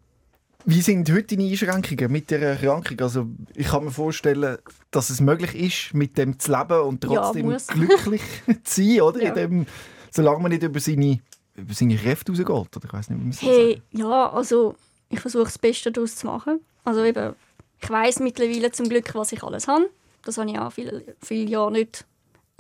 [0.64, 3.02] Wie sind heute deine Einschränkungen mit der Erkrankung?
[3.02, 4.58] Also ich kann mir vorstellen,
[4.92, 7.68] dass es möglich ist, mit dem zu leben und Ja, trotzdem muss.
[7.68, 8.22] glücklich
[8.64, 9.22] zu sein, oder?
[9.22, 9.30] Ja.
[9.30, 9.66] In dem,
[10.12, 11.20] solange man nicht über seine,
[11.56, 12.50] über seine Kräfte rausgeht.
[12.78, 14.76] Oder ich weiß nicht, wie man es Hey, ja, also
[15.10, 16.60] ich versuche das Beste daraus zu machen.
[16.84, 17.34] Also eben,
[17.82, 19.90] ich weiß mittlerweile zum Glück, was ich alles habe.
[20.24, 22.06] Das habe ich auch viele, viele Jahre nicht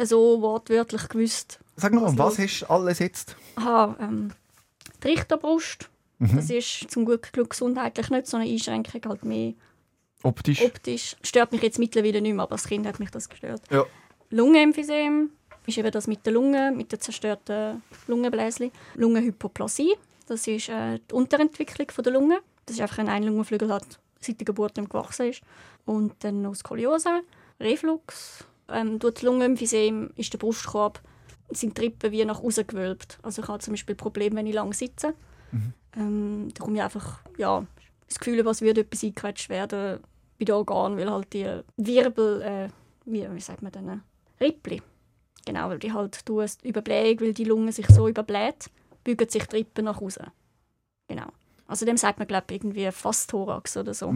[0.02, 1.60] so wortwörtlich gewusst.
[1.76, 3.36] Sag noch, Was was hast du alles jetzt?
[3.58, 4.32] Habe ähm,
[5.04, 5.90] die Richterbrust.
[6.20, 6.36] Mhm.
[6.36, 9.54] Das ist zum Glück, Glück gesundheitlich nicht so eine Einschränkung, halt mehr
[10.24, 10.62] Optisch?
[10.62, 11.16] optisch.
[11.24, 13.62] Stört mich jetzt mittlerweile nicht mehr, aber als Kind hat mich das gestört.
[13.72, 13.86] Ja.
[14.30, 15.32] Lungenemphysem
[15.68, 18.72] ist eben das mit der Lunge, mit der zerstörten Lungenbläschen.
[18.96, 19.96] Lungenhypoplasie,
[20.28, 22.40] das ist äh, die Unterentwicklung von der Lunge.
[22.66, 25.42] Das ist einfach ein Einlungenflügel hat seit der Geburt nicht gewachsen ist.
[25.86, 27.22] Und dann noch Skoliose,
[27.60, 28.46] Reflux.
[28.70, 31.02] Ähm, durch das Lungenemphysem ist der Brustkorb
[31.50, 33.20] sind die Rippen wie nach außen gewölbt.
[33.24, 35.14] Also ich habe zum Beispiel Probleme, wenn ich lang sitze.
[35.98, 37.66] Ähm, da komme ich einfach, ja,
[38.08, 40.00] das Gefühl, was würde etwas eingequetscht werden
[40.40, 41.46] bei den Organen, weil halt die
[41.78, 42.70] Wirbel, äh,
[43.06, 44.02] wie, wie sagt man denn,
[44.40, 44.82] Rippli.
[45.46, 48.70] Genau, weil die halt du es überblägen, weil die Lunge sich so überbläht,
[49.04, 50.26] bügen sich die Rippen nach außen.
[51.08, 51.28] Genau.
[51.68, 54.14] Also dem sagt man, glaube ich, irgendwie fast Thorax oder so.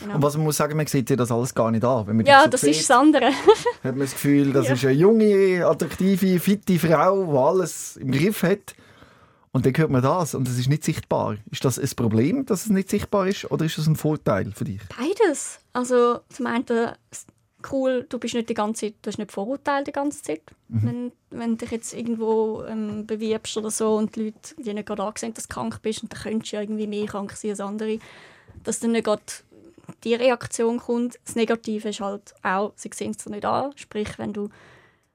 [0.00, 0.14] Genau.
[0.14, 2.06] Und was man muss sagen, man sieht das alles gar nicht an.
[2.06, 3.26] Wenn man Ja, dich so das sieht, ist das andere.
[3.82, 4.74] hat man das Gefühl, das Ja.
[4.74, 8.74] ist eine junge, attraktive, fitte Frau, die alles im Griff hat.
[9.52, 11.36] Und dann hört man das und es ist nicht sichtbar.
[11.50, 14.64] Ist das ein Problem, dass es nicht sichtbar ist, oder ist das ein Vorteil für
[14.64, 14.80] dich?
[14.96, 15.58] Beides.
[15.72, 16.64] Also zum einen
[17.72, 20.42] cool, du bist nicht die ganze Zeit, du hast nicht Vorurteile die ganze Zeit.
[20.68, 25.02] Wenn, wenn dich jetzt irgendwo ähm, bewirbst oder so und die Leute die nicht gerade
[25.02, 27.60] angesehen, dass du krank bist und dann könntest du ja irgendwie mehr krank sein als
[27.60, 27.98] andere,
[28.62, 29.22] dass dann nicht gerade
[30.04, 31.18] die Reaktion kommt.
[31.24, 33.72] Das Negative ist halt auch, sie sehen es dir nicht an.
[33.76, 34.48] Sprich, wenn du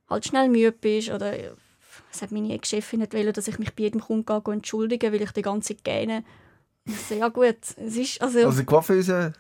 [0.10, 1.34] halt schnell müde bist oder
[2.12, 5.32] es hat meine Ex-Chefin nicht wollen, dass ich mich bei jedem Kunden entschuldige, weil ich
[5.32, 6.24] die ganze Zeit gähne.
[6.86, 9.34] Ich so, ja gut, es ist also, Also die Coiffeuse,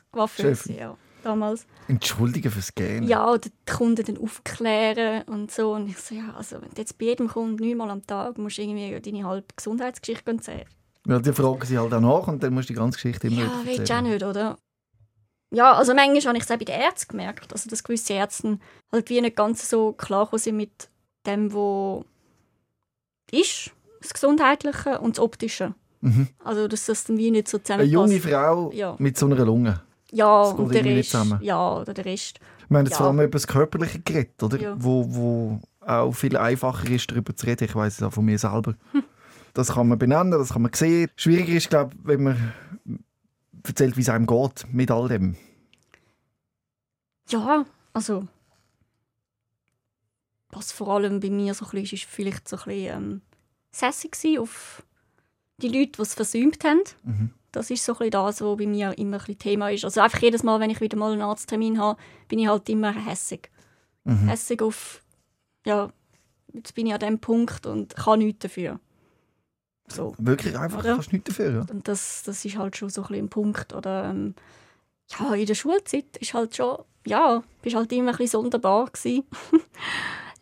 [0.55, 0.77] Chefin.
[0.77, 1.65] ja, damals.
[1.87, 3.03] entschuldige fürs Gehen.
[3.07, 5.73] Ja, oder die Kunden dann aufklären und so.
[5.73, 8.57] Und ich so, ja, also wenn du jetzt bei jedem Kunden neunmal am Tag musst
[8.57, 10.65] du irgendwie deine halbe Gesundheitsgeschichte erzählen.
[11.07, 13.41] Ja, die fragen sie halt auch nach und dann musst du die ganze Geschichte immer
[13.41, 14.57] Ja, willst du auch nicht, oder?
[15.53, 18.57] Ja, also manchmal habe ich es auch bei den Ärzten gemerkt, also dass gewisse Ärzte
[18.91, 20.89] halt wie nicht ganz so klar sind mit
[21.27, 22.03] dem, was
[23.31, 25.73] ist, das Gesundheitliche und das Optische.
[26.01, 26.27] Mhm.
[26.43, 27.91] Also dass das dann wie nicht so Eine zusammenpasst.
[27.93, 28.95] junge Frau Ja.
[28.99, 29.81] mit so einer Lunge.
[30.15, 31.17] Ja, das und der Rest.
[31.41, 32.39] Ja, oder der Rest.
[32.69, 32.97] Wir haben jetzt Ja.
[32.97, 34.59] vor allem über das Körperliche geredet, oder?
[34.59, 34.75] Ja.
[34.77, 37.65] Wo, wo auch viel einfacher ist, darüber zu reden.
[37.65, 38.73] Ich weiß es auch von mir selber.
[39.53, 41.09] Das kann man benennen, das kann man sehen.
[41.15, 42.53] Schwieriger ist, glaube ich, wenn man
[43.63, 45.35] erzählt, wie es einem geht mit all dem.
[47.29, 48.27] Ja, also
[50.49, 53.21] was vor allem bei mir so ein bisschen ist, ist vielleicht so ein bisschen ähm,
[53.71, 54.83] sassy auf
[55.57, 56.81] die Leute, die es versäumt haben.
[57.03, 57.29] Mhm.
[57.55, 59.85] Das ist so ein bisschen das, was bei mir immer ein bisschen Thema ist.
[59.85, 62.91] Also einfach jedes Mal, wenn ich wieder mal einen Arzttermin habe, bin ich halt immer
[62.91, 63.49] hässig.
[64.03, 64.27] Mhm.
[64.27, 65.01] Hässig auf,
[65.65, 65.89] ja,
[66.53, 68.79] jetzt bin ich an dem Punkt und kann nichts dafür.
[69.87, 70.15] So.
[70.17, 70.93] Wirklich einfach, Oder?
[70.93, 71.51] kannst du nichts dafür.
[71.51, 71.65] Ja?
[71.71, 73.73] Und das, das ist halt schon so ein, bisschen ein Punkt.
[73.73, 74.35] Oder ähm,
[75.07, 79.23] ja, in der Schulzeit ist halt schon ja, bist halt immer ein bisschen sonderbar gewesen.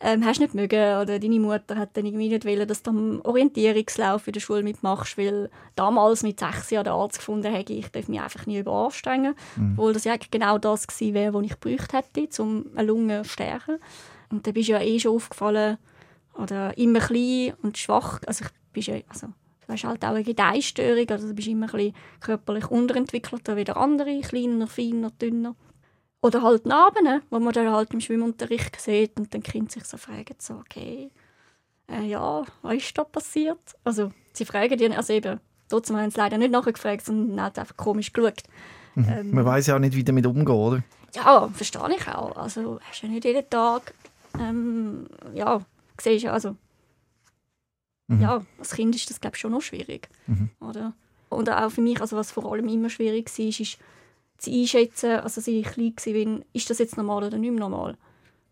[0.04, 3.22] ähm, hast nicht mögen oder deine Mutter hat dann irgendwie nicht wollen, dass du am
[3.22, 7.88] Orientierungslauf in der Schule mitmachst, weil damals mit sechs Jahren der Arzt gefunden hätte, ich
[7.88, 9.74] darf mich einfach nie überanstrengen, mhm.
[9.78, 13.24] obwohl das ja eigentlich genau das gewesen wäre, was ich gebraucht hätte, um eine Lunge
[13.24, 13.78] zu stärken.
[14.30, 15.78] Und dann bist du ja eh schon aufgefallen,
[16.36, 20.24] oder immer klein und schwach, also ich bist ja, also du hast halt auch eine
[20.24, 25.56] Gedeihstörung, also du bist immer ein bisschen körperlich unterentwickelter wie der andere, kleiner, feiner, dünner.
[26.24, 29.98] Oder halt Narben, wo man dann halt im Schwimmunterricht sieht und dann Kind sich so
[29.98, 31.12] fragen, so, okay,
[31.92, 33.60] äh, ja, was ist da passiert?
[33.84, 37.76] Also, sie fragen die, also eben, trotzdem haben sie leider nicht nachgefragt, sondern halt einfach
[37.76, 38.42] komisch geschaut.
[38.96, 39.10] Mhm.
[39.10, 40.84] Ähm, man weiß ja auch nicht, wie damit umgehen, oder?
[41.14, 42.38] Ja, verstehe ich auch.
[42.38, 43.94] Also, hast du ja nicht jeden Tag,
[44.40, 45.60] ähm, ja,
[46.00, 46.56] siehst also,
[48.08, 48.22] mhm.
[48.22, 50.08] ja, als Kind ist das, glaube ich, schon noch schwierig.
[50.28, 50.52] Mhm.
[50.62, 50.94] Oder?
[51.28, 53.78] Und auch für mich, also was vor allem immer schwierig war, ist,
[54.44, 57.98] zu einschätzen, also als ich klein war, ist das jetzt normal oder nicht mehr normal.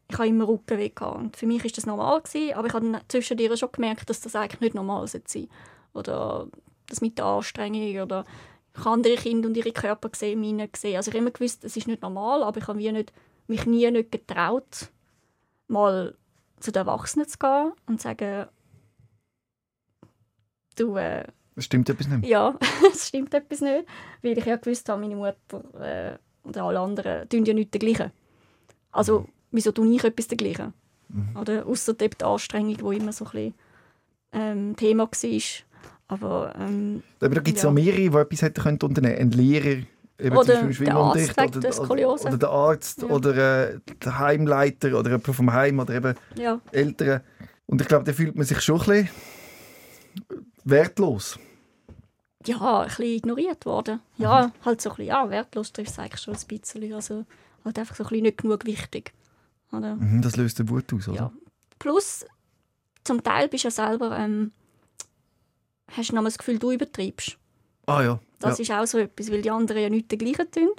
[0.09, 0.91] Ich habe immer Rückenweh.
[1.05, 4.35] Und für mich war das normal, gewesen, aber ich habe zwischendurch schon gemerkt, dass das
[4.35, 5.47] eigentlich nicht normal sein
[5.93, 6.47] Oder
[6.87, 8.25] das mit der Anstrengung oder
[8.73, 10.95] ich habe andere Kinder und ihre Körper gesehen, meine gesehen.
[10.95, 13.11] Also ich habe immer gewusst, es ist nicht normal, aber ich habe nicht,
[13.47, 14.89] mich nie nicht getraut,
[15.67, 16.15] mal
[16.59, 18.47] zu den Erwachsenen zu gehen und zu sagen,
[20.77, 22.25] du, äh, es stimmt etwas nicht.
[22.25, 22.57] Ja,
[22.93, 23.85] es stimmt etwas nicht.
[24.21, 28.11] Weil ich ja gewusst habe, meine Mutter äh, und alle anderen tun ja nicht dergleichen.
[28.91, 29.27] Also, mhm.
[29.51, 30.73] wieso tue ich etwas dergleichen?
[31.09, 31.35] Mhm.
[31.37, 33.53] Oder außer die Anstrengung, die immer so ein bisschen,
[34.33, 35.41] ähm, Thema war.
[36.07, 37.69] Aber, ähm, Aber da gibt es ja.
[37.69, 39.83] auch mehrere, die etwas hätten können unternehmen Ein Lehrer,
[40.19, 43.07] eben oder der Arzt oder, oder, oder, der Arzt ja.
[43.07, 46.59] oder äh, der Heimleiter oder jemand vom Heim oder eben ja.
[46.71, 47.21] Eltern.
[47.65, 49.09] Und ich glaube, da fühlt man sich schon ein bisschen
[50.63, 51.39] wertlos.
[52.45, 53.99] Ja, ein bisschen ignoriert worden.
[54.17, 54.65] Ja, mhm.
[54.65, 56.93] halt so ein bisschen, ja, wertlos trifft es eigentlich schon ein bisschen.
[56.93, 57.25] Also
[57.63, 59.13] halt einfach so ein bisschen nicht genug wichtig.
[59.71, 59.95] Oder?
[59.95, 61.17] Mhm, das löst den Wut aus, oder?
[61.17, 61.31] Ja.
[61.79, 62.25] Plus,
[63.03, 64.51] zum Teil bist du ja selber, ähm,
[65.91, 67.37] hast du noch das Gefühl, du übertreibst.
[67.85, 68.19] Ah ja.
[68.39, 68.63] Das ja.
[68.63, 70.69] ist auch so etwas, weil die anderen ja nicht Gleiche tun.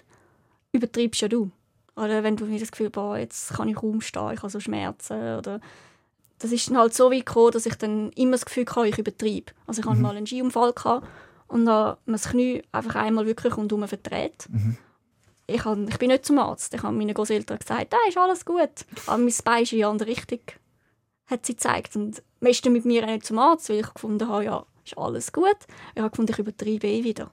[0.73, 1.51] Übertreibst ja du.
[1.95, 5.37] Oder wenn du das Gefühl hast, jetzt kann ich rumstehen, ich habe so Schmerzen.
[5.37, 5.61] Oder
[6.43, 8.99] das ist dann halt so weit gekommen, dass ich dann immer das Gefühl hatte, ich
[8.99, 9.53] übertreibe.
[9.67, 9.91] Also ich mhm.
[9.91, 11.07] hatte mal einen Skiunfall gehabt
[11.47, 14.49] und dann man das Knie einfach einmal wirklich rundherum verdreht.
[14.51, 14.77] Mhm.
[15.47, 16.75] Ich, hab, ich bin nicht zum Arzt.
[16.75, 18.71] Ich habe meinen Großeltern gesagt, da ist alles gut.
[19.07, 20.41] Aber mein Bein ist in die andere Richtung,
[21.27, 21.95] hat sie gezeigt.
[21.95, 25.33] Und meistens mit mir auch nicht zum Arzt, weil ich gefunden habe, ja, ist alles
[25.33, 25.59] gut.
[25.95, 27.31] Ich habe gefunden, ich übertreibe eh wieder.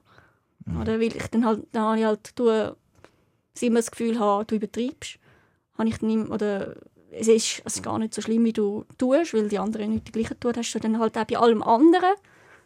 [0.66, 0.80] Mhm.
[0.82, 2.76] Oder weil ich dann halt, dann habe ich halt, du,
[3.60, 5.18] immer das Gefühl habe, du übertreibst,
[5.78, 6.76] habe ich dann, oder
[7.12, 10.12] es ist, es gar nicht so schlimm, wie du tust, weil die anderen nicht die
[10.12, 12.14] gleichen tun, hast du dann halt auch bei allem anderen,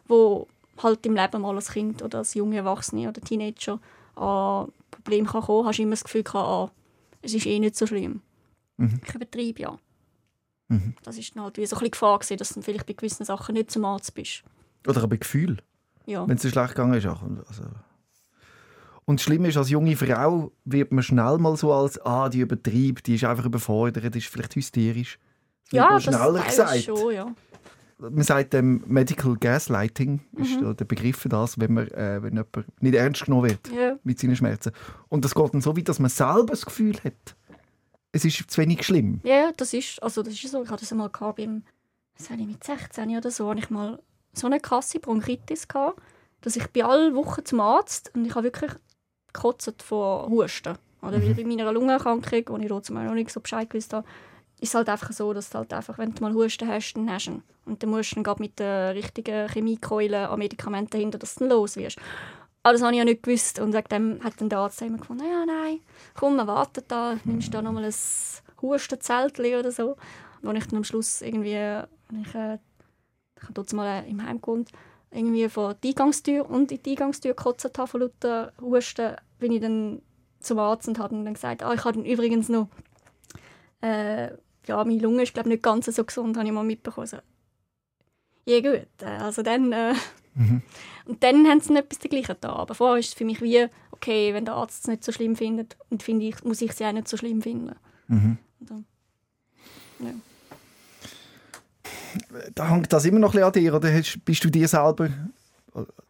[0.07, 0.47] wo
[0.81, 3.79] halt im Leben mal als Kind oder als junge Erwachsene oder Teenager
[4.15, 6.71] an Probleme kann kommen, hast du immer das Gefühl gehabt, ah,
[7.21, 8.21] es ist eh nicht so schlimm.
[8.77, 9.01] Mhm.
[9.05, 9.79] Ich übertreibe ja.
[10.67, 10.93] Mhm.
[11.03, 13.25] Das ist dann halt wie so ein bisschen Gefahr gewesen, dass du vielleicht bei gewissen
[13.25, 14.43] Sachen nicht zum Arzt bist.
[14.87, 15.57] Oder bei Gefühl.
[16.05, 16.27] Ja.
[16.27, 17.05] Wenn es so schlecht gegangen ist.
[17.05, 17.63] Also.
[19.05, 22.39] Und das Schlimme ist, als junge Frau wird man schnell mal so als, ah, die
[22.39, 25.19] übertreibt, die ist einfach überfordert, die ist vielleicht hysterisch.
[25.69, 26.83] Das ja, das schneller gesagt.
[26.83, 27.35] schon, ja.
[27.97, 30.43] Man sagt dem Medical Gaslighting, mhm.
[30.43, 33.97] ist der Begriff für das, wenn, man, äh, wenn jemand nicht ernst genommen wird ja.
[34.03, 34.71] mit seinen Schmerzen.
[35.07, 37.35] Und das geht dann so weit, dass man selber das Gefühl hat,
[38.11, 39.21] es ist zu wenig schlimm.
[39.23, 40.63] Ja, das ist, also das ist so.
[40.63, 41.63] Ich hatte das einmal gehabt beim,
[42.17, 44.01] was ich mit 16 oder so, habe ich mal
[44.33, 46.01] so eine krasse Bronchitis gehabt,
[46.41, 48.71] dass ich bei allen Wochen zum Arzt und ich habe wirklich
[49.35, 50.77] gekotzt vor Husten.
[51.01, 51.35] Oder mhm.
[51.35, 54.07] bei meiner Lungenerkrankung, wo ich trotzdem noch nicht so Bescheid gewusst habe,
[54.59, 57.11] ist es halt einfach so, dass du halt einfach, wenn du mal Husten hast, dann
[57.11, 57.43] hast du ihn.
[57.65, 61.75] Und dann musst du dann mit der richtigen Chemiekeule an Medikamenten dahinter, dass du los
[61.75, 61.97] wirst.
[62.63, 63.59] Aber das habe ich ja nicht gewusst.
[63.59, 65.79] Und wegen hat dann der Arzt immer gefunden, ja, nein,
[66.15, 67.93] komm, wir warten da, nimmst da nochmal ein
[68.61, 69.97] Hustenzelt oder so.
[70.41, 72.57] Wo ich dann am Schluss irgendwie, ich, äh,
[73.35, 74.71] ich habe mal äh, im Heim gewohnt,
[75.15, 79.61] irgendwie vor die Eingangstür und in die Eingangstür gekotzt habe von lauter Husten, bin ich
[79.61, 80.01] dann
[80.39, 82.67] zum Arzt und habe dann gesagt, ah, ich habe übrigens noch,
[83.81, 84.31] äh,
[84.67, 87.07] ja, meine Lunge ist glaube nicht ganz so gesund, habe ich mal mitbekommen.
[87.07, 87.17] So,
[88.45, 89.93] ja gut, äh, also dann, äh,
[90.35, 90.61] mhm.
[91.05, 92.53] und dann haben sie dann etwas dergleichen da.
[92.53, 95.35] Aber vorher ist es für mich wie, okay, wenn der Arzt es nicht so schlimm
[95.35, 97.75] findet, und finde ich, muss ich es auch nicht so schlimm finden.
[98.07, 98.37] Mhm.
[98.59, 98.85] Dann,
[99.99, 100.13] ja
[102.53, 105.09] da hängt das immer noch ein bisschen an dir oder bist du dir selber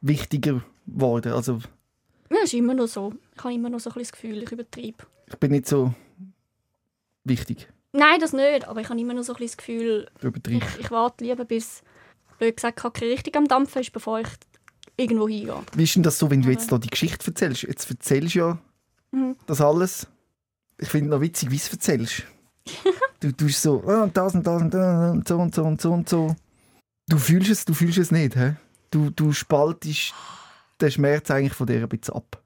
[0.01, 1.33] wichtiger geworden?
[1.33, 1.59] Also,
[2.31, 3.13] ja, ist immer noch so.
[3.35, 5.05] Ich habe immer noch so ein das Gefühl, ich übertreibe.
[5.27, 5.93] Ich bin nicht so
[7.23, 7.67] wichtig.
[7.91, 11.23] Nein, das nicht, aber ich habe immer noch so ein das Gefühl, ich, ich warte
[11.23, 11.81] lieber, bis,
[12.37, 14.27] blöd gesagt, Kacke richtig am Dampfen ist, bevor ich
[14.97, 15.55] irgendwo hingehe.
[15.75, 17.63] Wie ist denn das so, wenn du jetzt da die Geschichte erzählst?
[17.63, 18.57] Jetzt erzählst du ja
[19.11, 19.35] mhm.
[19.47, 20.07] das alles
[20.77, 22.23] ich finde noch witzig, wie du es erzählst.
[23.19, 25.81] Du tust so, ah, und das und das und das und so und so und
[25.81, 26.35] so und so.
[27.07, 28.55] Du fühlst es, du fühlst es nicht, hä?
[28.91, 30.13] Du, du spaltest
[30.81, 32.41] den Schmerz eigentlich von dir ein bisschen ab.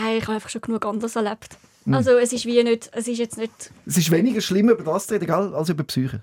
[0.00, 1.56] Nein, ich habe einfach schon genug anderes erlebt.
[1.84, 1.94] Mhm.
[1.94, 5.06] Also es ist wie nicht, es ist jetzt nicht, Es ist weniger schlimm, über das
[5.06, 6.22] zu reden, gell, als über Psyche.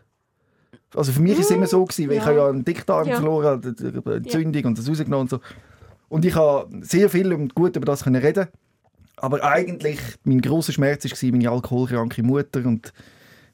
[0.96, 2.26] Also für mich war es immer so, gewesen, weil ich Ja.
[2.28, 3.16] habe ja einen Dickdarm Ja.
[3.18, 5.40] verloren, eine eine Entzündung und das rausgenommen und so.
[6.08, 8.48] Und ich habe sehr viel und gut über das können reden.
[9.18, 12.94] Aber eigentlich, mein grosser Schmerz war meine alkoholkranke Mutter und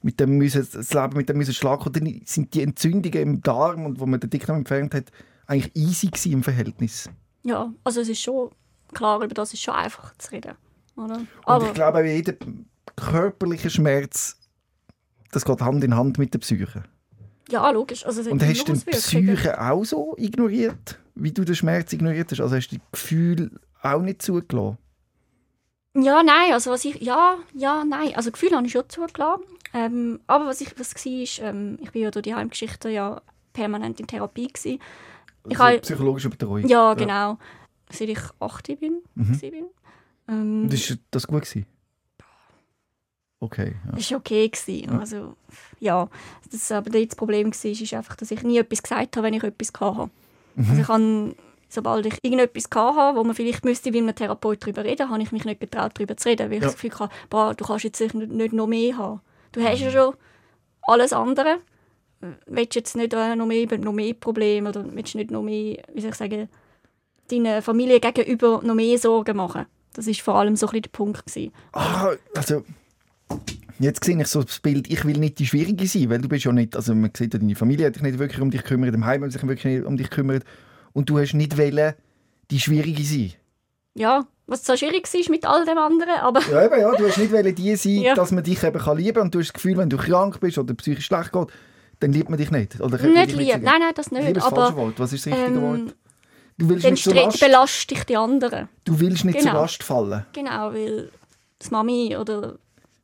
[0.05, 1.91] mit dem müssen, das Leben mit dem müssen schlagen.
[1.91, 5.05] Dann sind die Entzündungen im Darm und wo man den Dickdarm entfernt hat,
[5.47, 7.09] eigentlich easy gewesen im Verhältnis.
[7.43, 8.51] ja, also es ist schon,
[8.93, 10.53] klar, über das ist schon einfach zu reden.
[10.95, 11.15] Oder?
[11.17, 12.35] Und Aber ich glaube, jeder
[12.95, 14.37] körperliche Schmerz,
[15.31, 16.83] das geht Hand in Hand mit der Psyche.
[17.49, 18.05] ja, logisch.
[18.05, 18.79] Also Und hast du die.
[18.91, 22.41] Psyche auch so ignoriert, wie du den Schmerz ignoriert hast?
[22.41, 23.49] Also hast du die Gefühle
[23.81, 24.77] auch nicht zugelassen?
[25.97, 29.43] Ja, nein, also was ich, ja, ja, nein, also Gefühle habe ich schon zugelassen.
[29.77, 33.21] Ähm, aber was ich, was war, ist, ähm, ich bin ja durch die Heimgeschichte ja
[33.51, 34.79] permanent in Therapie gewesen.
[35.47, 36.67] Ich Also habe- psychologische Betreuung.
[36.67, 37.37] Ja, genau.
[37.91, 39.01] Seit ich 8 bin.
[39.15, 39.39] Mhm.
[39.39, 39.65] bin.
[40.27, 41.65] Ähm, Und ist das gut gewesen?
[43.39, 43.75] Okay.
[43.85, 43.91] Ja.
[43.91, 44.49] Das war okay.
[44.49, 44.91] Gewesen.
[44.91, 44.99] Ja.
[44.99, 45.35] Also,
[45.79, 46.09] ja.
[46.51, 49.43] Das, aber das Problem war, ist einfach, dass ich nie etwas gesagt habe, wenn ich
[49.43, 50.09] etwas hatte.
[50.55, 50.65] Mhm.
[50.69, 51.35] Also ich habe,
[51.69, 55.31] sobald ich irgendetwas hatte, wo man vielleicht müsste wie einem Therapeut darüber reden, habe ich
[55.31, 56.67] mich nicht getraut, darüber zu reden, weil ich Ja.
[56.69, 59.19] das Gefühl hatte, boah, du kannst jetzt nicht noch mehr haben.
[59.55, 60.13] Du hast ja schon
[60.83, 61.59] alles andere.
[62.45, 66.01] Willst jetzt nicht äh, noch mehr, noch mehr Probleme oder willst nicht noch mehr, wie
[66.01, 66.49] soll ich sagen,
[67.31, 69.65] deiner Familie gegenüber noch mehr Sorgen machen?
[69.93, 71.25] Das war vor allem so ein bisschen der Punkt.
[71.25, 71.53] Gewesen.
[71.71, 72.65] Ah, also,
[73.79, 76.43] jetzt sehe ich so das Bild, ich will nicht die Schwierige sein, weil du bist
[76.43, 78.93] ja nicht, also man sieht ja, deine Familie hat dich nicht wirklich um dich gekümmert,
[78.93, 80.43] im Heim hat sich wirklich nicht um dich gekümmert
[80.91, 81.93] und du hast nicht wollen,
[82.51, 83.33] die Schwierige sein.
[83.93, 87.17] Ja, was zwar schwierig war mit all dem anderen, aber Ja, eben, ja, du hast
[87.17, 88.13] nicht die sein, Ja.
[88.15, 90.39] dass man dich eben kann lieben kann und du hast das Gefühl, wenn du krank
[90.39, 91.47] bist oder psychisch schlecht geht,
[91.99, 92.79] dann liebt man dich nicht.
[92.81, 93.61] Oder nicht dich lieb.
[93.61, 94.37] Nein, nein, das Liebe nicht.
[94.37, 94.99] ist das falsche Aber Wort.
[94.99, 95.95] Was ist das richtige ähm, Wort?
[96.57, 98.69] Du willst dann nicht zur stre- Last, belaste ich die anderen.
[98.85, 99.61] du willst nicht zur Genau.
[99.61, 100.25] Last fallen.
[100.33, 101.09] Genau, weil
[101.59, 102.55] das Mami oder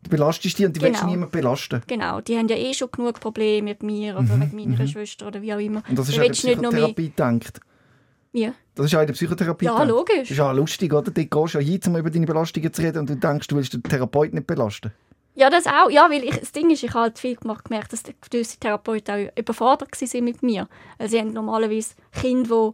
[0.04, 1.12] Du belastest die und du willst Genau.
[1.12, 1.82] niemanden belasten.
[1.86, 5.42] genau, die haben ja eh schon genug Probleme mit mir oder mit meiner Schwester oder
[5.44, 5.82] wie auch immer.
[5.82, 6.88] Mhm, Und das ist Du auch willst nicht noch mehr.
[6.88, 7.14] Psychotherapie
[8.34, 8.52] Wie?
[8.76, 9.89] Das ist auch in der Psychotherapie Ja, gedacht.
[9.89, 10.20] logisch.
[10.30, 11.12] Das ist auch lustig, oder?
[11.12, 13.56] Dort gehst du ja hin, um über deine Belastungen zu reden und du denkst, du
[13.58, 14.91] willst den Therapeut nicht belasten.
[15.36, 15.89] Ja, das auch.
[15.89, 18.58] Ja, weil ich, das Ding ist, ich habe halt viel gemacht, gemerkt, dass die gewisse
[18.58, 20.67] Therapeuten auch überfordert waren mit mir.
[20.98, 22.74] Also sie haben normalerweise Kinder,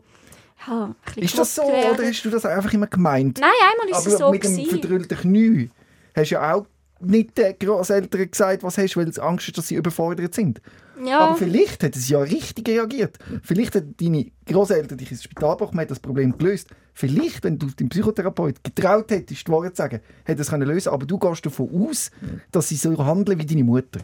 [0.66, 1.96] die ja, Ist das so, werden.
[2.00, 3.40] oder hast du das einfach immer gemeint?
[3.40, 4.32] Nein, einmal ist Aber es so.
[4.32, 4.70] mit dem gewesen.
[4.80, 5.70] verdrüllten Knie
[6.16, 6.66] hast du ja auch
[7.00, 10.62] nicht den Grosseltern gesagt, was hast, weil du Angst hast, dass sie überfordert sind.
[11.04, 11.20] Ja.
[11.20, 13.18] Aber vielleicht hätten sie ja richtig reagiert.
[13.44, 16.70] Vielleicht hätten deine Großeltern dich ins Spital gebracht, man hat das Problem gelöst.
[16.94, 20.90] Vielleicht, wenn du dem Psychotherapeut getraut hättest, die Wahrheit zu sagen, hätte es können lösen
[20.92, 22.10] Aber du gehst davon aus,
[22.52, 24.00] dass sie so handeln wie deine Mutter.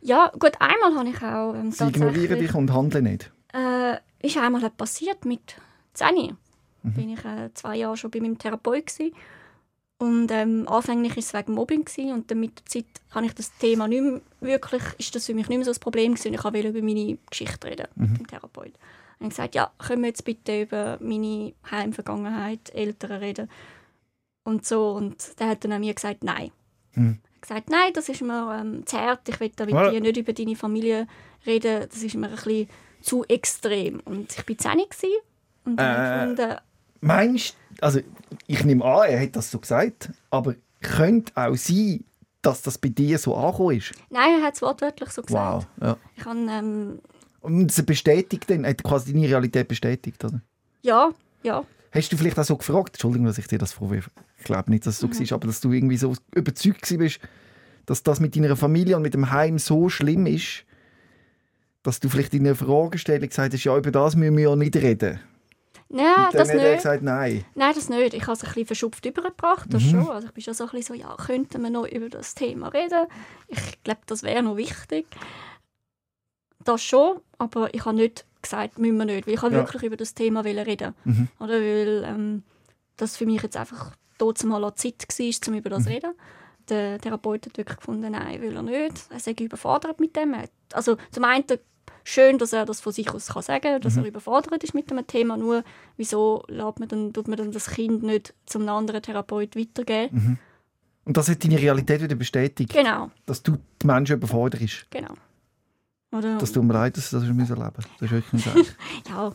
[0.00, 3.32] ja, gut, einmal habe ich auch ähm, Sie ignorieren dich und handeln nicht.
[3.52, 5.56] Äh, ist einmal passiert mit
[5.94, 6.36] 10.
[6.82, 6.92] Mhm.
[6.92, 9.12] Bin ich äh, zwei Jahre schon bei meinem Therapeut gsi
[9.98, 13.34] und ähm, anfänglich ist es wegen Mobbing gsi und dann mit der Zeit habe ich
[13.34, 16.34] das Thema nicht mehr wirklich, ist das für mich nicht mehr so ein Problem gewesen.
[16.34, 18.10] Ich wollte über meine Geschichte reden Mhm.
[18.12, 18.72] mit dem Therapeut.
[19.18, 23.50] Und ich gesagt, ja, können wir jetzt bitte über meine Heimvergangenheit, Eltern reden
[24.44, 26.52] und so und der hat dann an mir gesagt, nein.
[26.94, 27.18] Mhm.
[27.20, 29.90] Er hat gesagt, nein, das ist mir ähm, zu hart, ich will da mit Ja.
[29.90, 31.06] dir nicht über deine Familie
[31.46, 32.68] reden, das ist mir ein bisschen
[33.00, 34.00] zu extrem.
[34.04, 35.16] Und ich war 10 gewesen
[35.64, 36.34] und dann habe Äh.
[36.36, 36.56] gefunden,
[37.00, 38.00] Meinst also
[38.46, 42.02] ich nehme an, er hat das so gesagt, aber könnte auch sein,
[42.42, 43.92] dass das bei dir so angekommen ist.
[44.10, 45.66] nein, er hat es wortwörtlich so gesagt.
[45.80, 45.86] Wow.
[45.88, 45.96] Ja.
[46.16, 46.98] Ich habe, ähm,
[47.40, 50.40] Und es bestätigt dann, hat quasi deine Realität bestätigt, oder?
[50.82, 51.10] ja,
[51.42, 54.70] ja, Hast du vielleicht auch so gefragt, Entschuldigung, dass ich dir das vorwirf, ich glaube
[54.70, 55.18] nicht, dass es so Mhm.
[55.30, 57.18] war, aber dass du irgendwie so überzeugt bist,
[57.86, 60.64] dass das mit deiner Familie und mit dem Heim so schlimm ist,
[61.82, 64.76] dass du vielleicht in einer Fragestellung gesagt hast, ja, über das müssen wir ja nicht
[64.76, 65.20] reden.
[65.88, 66.76] Nein, das hat er nicht.
[66.76, 67.44] gesagt, nein.
[67.54, 68.14] Nein, das nicht.
[68.14, 69.90] Ich habe es ein bisschen verschupft übergebracht, das Mhm.
[69.90, 70.08] schon.
[70.10, 72.68] Also ich bin schon so ein bisschen so, ja, könnten wir noch über das Thema
[72.68, 73.06] reden?
[73.48, 75.06] Ich glaube, das wäre noch wichtig.
[76.64, 79.60] Das schon, aber ich habe nicht gesagt, müssen wir nicht, weil ich habe Ja.
[79.60, 81.28] wirklich über das Thema reden Mhm.
[81.38, 82.42] Oder weil ähm,
[82.96, 85.74] das für mich jetzt einfach dort mal an Zeit war, um über Mhm.
[85.74, 86.12] das zu reden.
[86.68, 89.06] Der Therapeut hat wirklich gefunden, nein, will er nicht.
[89.10, 90.34] Er sei überfordert mit dem.
[90.72, 91.44] Also zum einen
[92.10, 94.02] schön, dass er das von sich aus kann sagen dass Mhm.
[94.04, 95.36] er überfordert ist mit dem Thema.
[95.36, 95.62] Nur
[95.96, 100.38] wieso lässt man dann, tut man dann das Kind nicht zum anderen Therapeut weitergeben?
[101.04, 104.86] Und das hat deine Realität wieder bestätigt, Genau, dass du die Menschen überforderst.
[104.90, 105.14] genau.
[106.12, 108.74] Oder, Das tut mir leid, dass du das erleben Das ist wirklich einfach.
[109.08, 109.32] ja,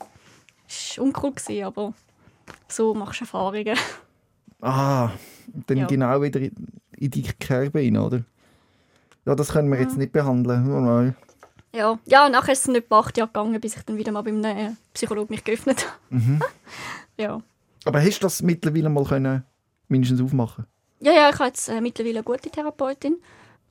[0.67, 1.93] es war uncool, aber
[2.67, 3.77] so machst du Erfahrungen.
[4.61, 5.11] Ah,
[5.67, 5.85] dann Ja.
[5.87, 8.23] genau wieder in die Kerbe rein, oder?
[9.25, 9.83] Ja, das können wir Mhm.
[9.83, 10.71] jetzt nicht behandeln.
[10.71, 11.15] Oh nein.
[11.75, 14.43] Ja, ja nachher ist es nicht acht Jahre gegangen, bis ich dann wieder mal beim
[14.43, 15.97] äh, Psychologen mich geöffnet habe.
[16.09, 16.43] Mhm.
[17.17, 17.41] ja.
[17.85, 19.43] Aber hast du das mittlerweile mal können,
[19.87, 20.65] mindestens aufmachen
[21.03, 23.17] ja, ja, ich habe jetzt äh, mittlerweile eine gute Therapeutin.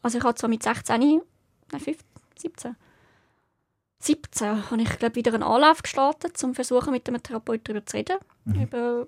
[0.03, 1.23] Also ich habe zwar mit 16, nein,
[1.71, 1.97] 15,
[2.37, 2.77] 17,
[4.01, 7.97] 17 habe ich glaube wieder einen Anlauf gestartet, um versuchen mit einem Therapeuten darüber zu
[7.97, 9.07] reden, über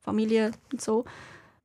[0.00, 1.04] Familie und so,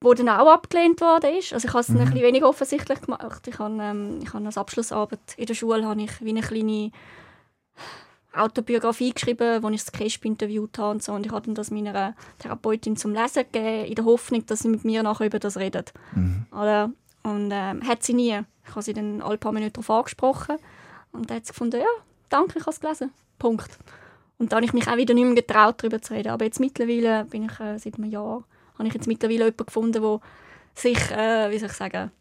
[0.02, 1.54] wo dann auch abgelehnt worden ist.
[1.54, 3.48] Also ich habe es dann ein bisschen weniger offensichtlich gemacht.
[3.48, 6.92] Ich habe, ähm, ich habe als Abschlussarbeit in der Schule habe ich wie eine kleine
[8.34, 11.14] Autobiografie geschrieben, wo ich das Kesp interviewt habe und so.
[11.14, 14.70] Und ich habe dann das meiner Therapeutin zum Lesen gegeben, in der Hoffnung, dass sie
[14.70, 15.94] mit mir nachher über das redet.
[16.52, 16.92] Oder?
[17.24, 18.40] Und ähm, hat sie nie.
[18.66, 20.58] Ich habe sie dann alle paar Minuten darauf angesprochen.
[21.12, 21.88] Und dann hat sie gefunden, ja,
[22.30, 23.12] danke, ich habe es gelesen.
[23.40, 23.80] Punkt.
[24.38, 26.30] Und dann habe ich mich auch wieder nicht mehr getraut, darüber zu reden.
[26.30, 28.44] Aber jetzt mittlerweile bin ich äh, seit einem Jahr,
[28.78, 30.20] habe ich jetzt mittlerweile jemanden gefunden, der
[30.76, 32.12] sich, äh, wie soll ich sagen,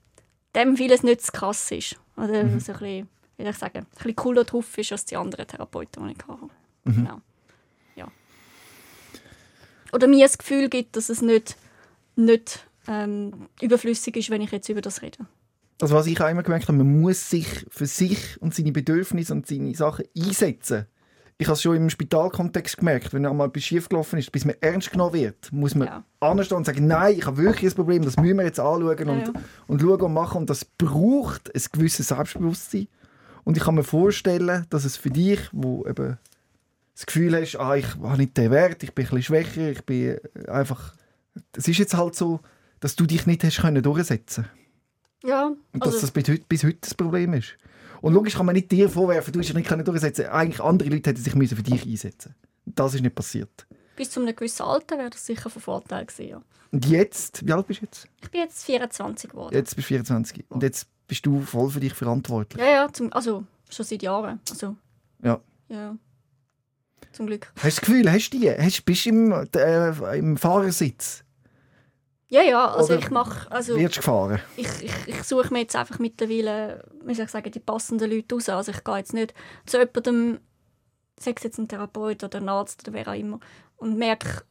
[0.54, 1.96] dem vieles nicht zu krass ist.
[2.16, 5.16] Oder so ein bisschen, wie soll ich sagen, ein bisschen cooler drauf ist als die
[5.16, 6.48] anderen Therapeuten, die ich hatte.
[6.84, 7.20] Genau.
[7.96, 8.08] Ja.
[9.92, 11.56] Oder mir das Gefühl gibt, dass es nicht,
[12.14, 15.26] nicht ähm, überflüssig ist, wenn ich jetzt über das rede.
[15.80, 19.34] Also was ich auch immer gemerkt habe, man muss sich für sich und seine Bedürfnisse
[19.34, 20.86] und seine Sachen einsetzen.
[21.38, 24.90] Ich habe es schon im Spitalkontext gemerkt, wenn einmal etwas schiefgelaufen ist, bis man ernst
[24.90, 26.04] genommen wird, muss man Ja.
[26.20, 29.18] anstehen und sagen, nein, ich habe wirklich ein Problem, das müssen wir jetzt anschauen und,
[29.20, 29.32] Ja, ja.
[29.66, 30.38] und schauen und machen.
[30.38, 32.88] Und das braucht ein gewisses Selbstbewusstsein.
[33.44, 36.16] Und ich kann mir vorstellen, dass es für dich, wo eben
[36.94, 39.84] das Gefühl hast, ah, ich habe nicht den Wert, ich bin ein bisschen schwächer, ich
[39.84, 40.16] bin
[40.48, 40.94] einfach...
[41.54, 42.40] Es ist jetzt halt so,
[42.80, 44.46] dass du dich nicht hast können durchsetzen
[45.22, 47.58] Ja, und dass also, das bis heute, bis heute das Problem ist.
[48.06, 50.90] Und logisch kann man nicht dir vorwerfen, du hast dich nicht können durchsetzen Eigentlich andere
[50.90, 53.66] Leute hätten sich müssen für dich einsetzen Und das ist nicht passiert.
[53.96, 56.28] bis zu einem gewissen Alter wäre das sicher von Vorteil gewesen.
[56.28, 56.42] Ja.
[56.70, 58.06] Und jetzt, wie alt bist du jetzt?
[58.22, 59.52] Ich bin jetzt 24 geworden.
[59.52, 60.44] Jetzt bist du 24.
[60.50, 62.62] Und jetzt bist du voll für dich verantwortlich.
[62.62, 64.38] Ja, ja, zum, also schon seit Jahren.
[64.50, 64.76] Also,
[65.20, 65.40] Ja.
[65.68, 65.96] ja.
[67.10, 67.50] Zum Glück.
[67.56, 68.50] Hast du das Gefühl, hast du die?
[68.52, 71.24] Hast, bist du im, äh, im Fahrersitz?
[72.28, 74.40] Ja, ja, also Oder ich mache, also Wirst gefahren?
[74.56, 78.34] ich, ich, ich suche mir jetzt einfach mittlerweile, wie soll ich sagen, die passenden Leute
[78.34, 78.48] raus.
[78.48, 79.32] Also ich gehe jetzt nicht
[79.64, 80.40] zu jemandem,
[81.20, 83.38] sei es jetzt ein Therapeut oder ein Arzt oder wer auch immer,
[83.76, 84.42] und merke,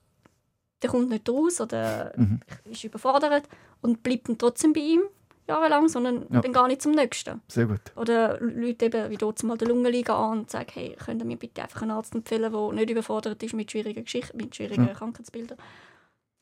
[0.81, 2.39] der kommt nicht raus oder Mhm.
[2.63, 3.43] ist überfordert
[3.81, 5.01] und bleibt dann trotzdem bei ihm
[5.47, 6.41] jahrelang, sondern Ja.
[6.41, 7.41] dann gar nicht zum nächsten.
[7.49, 7.81] Sehr gut.
[7.97, 11.37] Oder Leute eben wie dort mal der Lungenliga an und sagen, hey, könnt ihr mir
[11.37, 14.93] bitte einfach einen Arzt empfehlen, der nicht überfordert ist mit schwierigen Geschichten, mit schwierigen Ja.
[14.93, 15.57] Krankheitsbildern.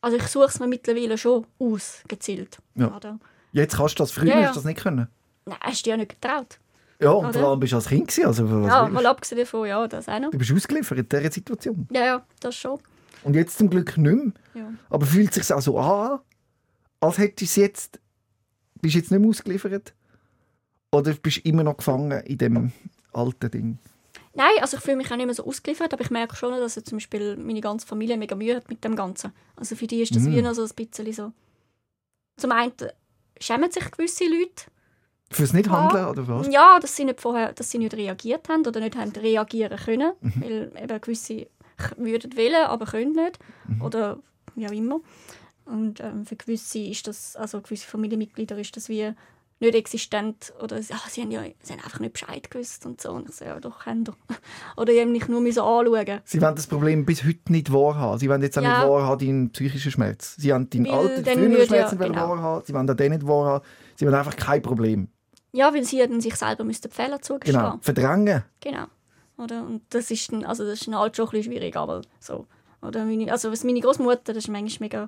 [0.04, 2.58] Also ich suche es mir mittlerweile schon aus, gezielt.
[2.76, 2.94] Ja.
[2.94, 3.20] Oder?
[3.54, 4.12] Jetzt kannst du das.
[4.12, 4.48] Früher Ja, ja.
[4.48, 5.08] hast du das nicht können.
[5.46, 6.60] Nein, hast du ja nicht getraut.
[7.00, 7.40] Ja, und Oder?
[7.40, 8.10] vor allem bist du als Kind.
[8.10, 10.32] Gewesen, also, ja, mal abgesehen davon, ja, das auch noch.
[10.32, 11.88] du bist ausgeliefert in dieser Situation.
[11.90, 12.80] Ja, ja, das schon.
[13.24, 14.34] Und jetzt zum Glück nicht mehr.
[14.56, 14.74] Ja.
[14.90, 16.20] Aber fühlt es sich auch so an,
[17.00, 18.00] als hättest du jetzt,
[18.82, 19.94] bist jetzt nicht mehr ausgeliefert?
[20.92, 22.74] Oder bist du immer noch gefangen in dem
[23.14, 23.78] alten Ding?
[24.36, 26.74] Nein, also ich fühle mich auch nicht mehr so ausgeliefert, aber ich merke schon, dass
[26.74, 29.32] zum Beispiel meine ganze Familie mega Mühe hat mit dem Ganzen.
[29.56, 30.32] Also für die ist das Mhm.
[30.36, 31.32] wie noch so ein bisschen so.
[32.38, 32.74] Zum einen
[33.40, 34.66] schämen sich gewisse Leute,
[35.32, 36.48] Fürs Nicht-Handeln oder was?
[36.52, 40.14] Ja, dass sie nicht vorher, dass sie nicht reagiert haben oder nicht haben reagieren können,
[40.22, 40.42] Mhm.
[40.42, 41.48] weil eben gewisse
[41.98, 43.82] würden wollen, aber können nicht Mhm.
[43.82, 44.20] oder
[44.56, 45.00] wie auch immer.
[45.66, 49.12] Und ähm, für gewisse ist das, also gewisse Familienmitglieder ist das wie
[49.60, 53.00] nicht existent oder sie, ah, sie, haben ja, sie haben einfach nicht Bescheid gewusst und
[53.00, 53.12] so.
[53.12, 54.18] Und ich so, ja doch, haben doch.
[54.78, 56.20] Oder eben nicht nur müssen anschauen.
[56.26, 58.20] Sie wollen das Problem bis heute nicht wahrhaben.
[58.20, 58.80] Sie wollen jetzt auch Ja.
[58.80, 60.36] nicht wahrhaben, deinen psychischen Schmerz.
[60.38, 62.30] Sie haben deinen alten, würde Schmerz ja- nicht genau.
[62.30, 62.66] wahrhaben.
[62.66, 63.66] Sie wollen auch den nicht wahrhaben.
[63.96, 65.08] Sie wollen einfach kein Problem.
[65.54, 67.60] Ja, weil sie dann sich selber müssten Fehler zugestehen.
[67.60, 67.78] Genau.
[67.82, 68.44] Verdrängen.
[68.60, 68.86] Genau.
[69.38, 69.62] Oder?
[69.64, 72.48] Und das ist dann, also das ist dann halt schon ein bisschen schwierig, aber so.
[72.82, 75.08] Oder meine, also was meine Großmutter, das ist manchmal mega,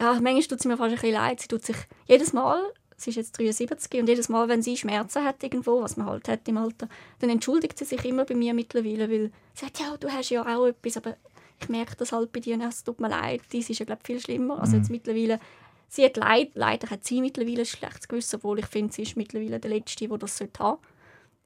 [0.00, 1.40] ja, manchmal tut sie mir fast ein bisschen leid.
[1.40, 1.76] Sie tut sich
[2.06, 2.60] jedes Mal,
[2.98, 6.28] sie ist jetzt 73 und jedes Mal, wenn sie Schmerzen hat irgendwo, was man halt
[6.28, 6.88] hat im Alter,
[7.20, 10.42] dann entschuldigt sie sich immer bei mir mittlerweile, weil sie sagt, ja, du hast ja
[10.42, 11.16] auch etwas, aber
[11.60, 14.06] ich merke das halt bei dir es tut mir leid, dies ist ja, glaube ich,
[14.06, 14.60] viel schlimmer.
[14.60, 15.40] Also jetzt mittlerweile,
[15.88, 19.16] sie hat leid, leider hat sie mittlerweile ein schlechtes Gewissen, obwohl ich finde, sie ist
[19.16, 20.80] mittlerweile der Letzte, der das sollte haben.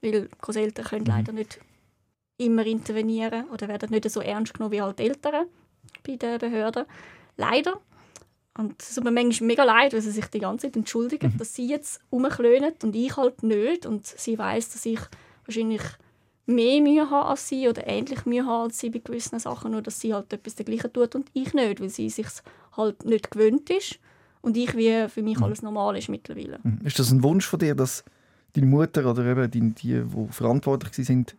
[0.01, 1.59] Weil Großeltern können leider nicht
[2.37, 5.45] immer intervenieren oder werden nicht so ernst genommen wie halt Eltern
[6.05, 6.85] bei den Behörden.
[7.37, 7.79] Leider.
[8.57, 11.55] Und es tut mir manchmal mega leid, weil sie sich die ganze Zeit entschuldigen, dass
[11.55, 13.85] sie jetzt rumklönen und ich halt nicht.
[13.85, 14.99] Und sie weiß, dass ich
[15.45, 15.81] wahrscheinlich
[16.45, 19.81] mehr Mühe habe als sie oder ähnlich Mühe habe als sie bei gewissen Sachen, nur
[19.81, 22.27] dass sie halt etwas dergleichen tut und ich nicht, weil sie sich
[22.75, 23.99] halt nicht gewöhnt ist
[24.41, 26.59] und ich wie für mich alles normal ist mittlerweile.
[26.63, 26.81] Mhm.
[26.83, 28.03] Ist das ein Wunsch von dir, dass
[28.53, 31.35] deine Mutter oder eben die, die, die verantwortlich sind,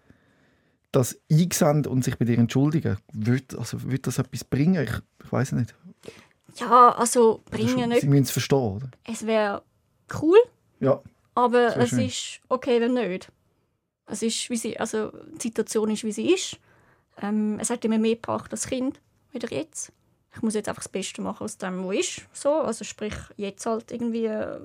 [0.91, 2.97] das einsehen und sich bei dir entschuldigen?
[3.13, 4.83] Wird, also, wird das etwas bringen?
[4.83, 5.75] Ich, ich weiß nicht.
[6.57, 8.01] Ja, also bringen schon- nicht.
[8.03, 8.91] Sie müssen es verstehen, oder?
[9.05, 9.63] Es wäre
[10.23, 10.39] cool,
[10.81, 11.01] Ja.
[11.35, 12.01] aber es schön.
[12.07, 13.31] ist okay, wenn nicht.
[14.07, 16.59] Es ist, wie sie, also die Situation ist, wie sie ist.
[17.23, 19.01] Ähm, es hat immer mehr gebracht als Kind,
[19.33, 19.93] wieder jetzt.
[20.35, 22.21] Ich muss jetzt einfach das Beste machen aus dem, was ist.
[22.33, 22.51] So.
[22.53, 24.59] Also sprich, jetzt halt irgendwie äh,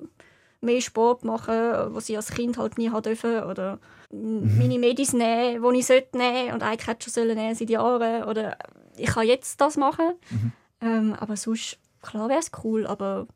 [0.60, 3.44] mehr Sport machen, was ich als Kind halt nie haben dürfen.
[3.44, 3.78] Oder
[4.10, 4.58] Mhm.
[4.58, 8.24] meine Medis nehmen, die ich sollte nehmen und eigentlich hätte schon sollen nehmen seit Jahren.
[8.24, 8.58] Oder
[8.96, 10.10] ich kann jetzt das machen.
[10.30, 10.52] Mhm.
[10.80, 13.26] Ähm, aber sonst, klar wäre es cool, aber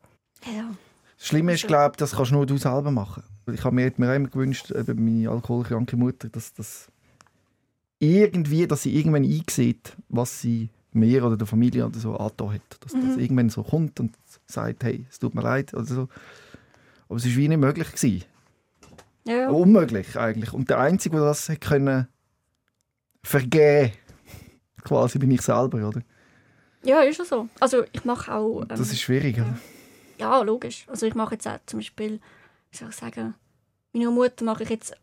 [0.45, 0.71] ja.
[1.17, 3.23] Das Schlimme ist, glaube ich, das kannst nur du selber machen.
[3.51, 6.87] Ich habe mir, mir immer gewünscht, eben meine alkoholkranke Mutter, dass das
[7.99, 12.61] irgendwie, dass sie irgendwann einsieht, was sie mir oder der Familie oder so angetan hat.
[12.81, 13.19] Dass das Mhm.
[13.19, 14.13] irgendwann so kommt und
[14.45, 16.07] sagt, hey, es tut mir leid oder so.
[17.07, 17.91] Aber es war wie nicht möglich.
[17.91, 18.23] Gewesen.
[19.25, 19.49] ja.
[19.49, 20.53] Unmöglich eigentlich.
[20.53, 22.07] Und der Einzige, der das hat können
[23.23, 23.91] vergeben
[24.83, 26.01] quasi bin ich selber, oder?
[26.85, 27.47] Ja, ist ja so.
[27.59, 28.61] Also ich mache auch...
[28.61, 29.57] Ähm, Das ist schwierig, oder?
[30.17, 30.85] ja, logisch.
[30.87, 32.19] Also ich mache jetzt auch zum Beispiel,
[32.71, 33.33] wie soll ich sagen,
[33.93, 34.95] meiner Mutter mache ich jetzt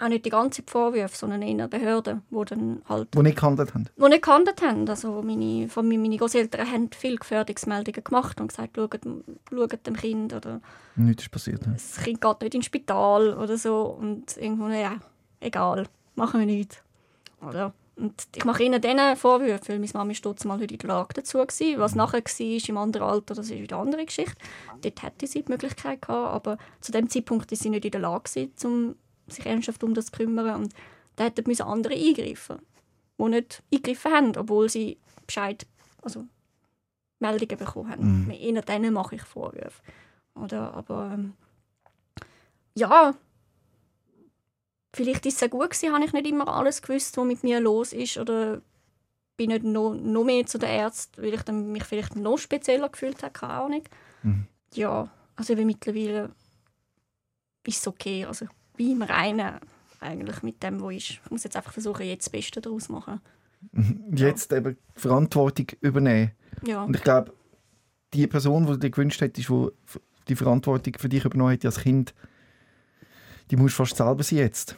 [0.00, 3.88] auch nicht die ganze Vorwürfe, sondern eher Behörden, die dann halt Die nicht gehandelt haben.
[3.96, 4.88] die nicht gehandelt haben.
[4.88, 8.98] Also meine, von mir, meine Großeltern haben viele Gefährdungsmeldungen gemacht und gesagt, schaut,
[9.50, 10.60] schaut dem Kind oder
[10.96, 11.64] Nichts ist passiert.
[11.66, 11.72] Ja.
[11.72, 13.82] das Kind geht nicht ins Spital oder so.
[13.82, 14.96] Und irgendwo, ja,
[15.40, 16.78] egal, machen wir nichts.
[17.40, 17.72] Oder?
[17.94, 21.14] Und ich mache ihnen diesen Vorwürfe, weil meine Mama trotzdem mal heute in der Lage
[21.14, 21.46] dazu war.
[21.46, 24.36] Was nachher war im anderen Alter, das ist wieder eine andere Geschichte.
[24.80, 28.00] Dort hätte sie die Möglichkeit gehabt, aber zu dem Zeitpunkt war sie nicht in der
[28.00, 30.62] Lage, um sich ernsthaft um das zu kümmern.
[30.62, 30.74] Und
[31.16, 32.58] da hätten andere eingreifen,
[33.18, 35.66] die nicht eingegriffen haben, obwohl sie Bescheid,
[36.00, 36.24] also
[37.18, 38.24] Meldungen bekommen haben.
[38.24, 38.30] Mhm.
[38.30, 39.82] Ihnen denen mache ich Vorwürfe.
[40.34, 41.34] Oder, aber ähm,
[42.74, 43.14] ja,
[44.92, 47.60] vielleicht ist es ja gut gewesen, habe ich nicht immer alles gewusst, was mit mir
[47.60, 48.60] los ist oder
[49.36, 52.88] bin nicht noch, noch mehr zu den Ärzten, weil ich dann mich vielleicht noch spezieller
[52.88, 53.82] gefühlt habe, keine Ahnung.
[54.22, 54.46] Mhm.
[54.74, 56.30] Ja, also wie mittlerweile
[57.66, 59.58] ist es okay, also wie im Reinen
[60.00, 61.10] eigentlich mit dem, was ist.
[61.10, 63.20] Ich muss jetzt einfach versuchen, jetzt das Beste daraus zu machen.
[63.72, 66.32] Und Jetzt eben Verantwortung übernehmen.
[66.66, 67.32] Ja, Und ich glaube,
[68.12, 69.68] die Person, die du dir gewünscht hättest, die
[70.28, 72.14] die Verantwortung für dich übernommen hätte als Kind,
[73.52, 74.76] die musst du fast selber sein jetzt.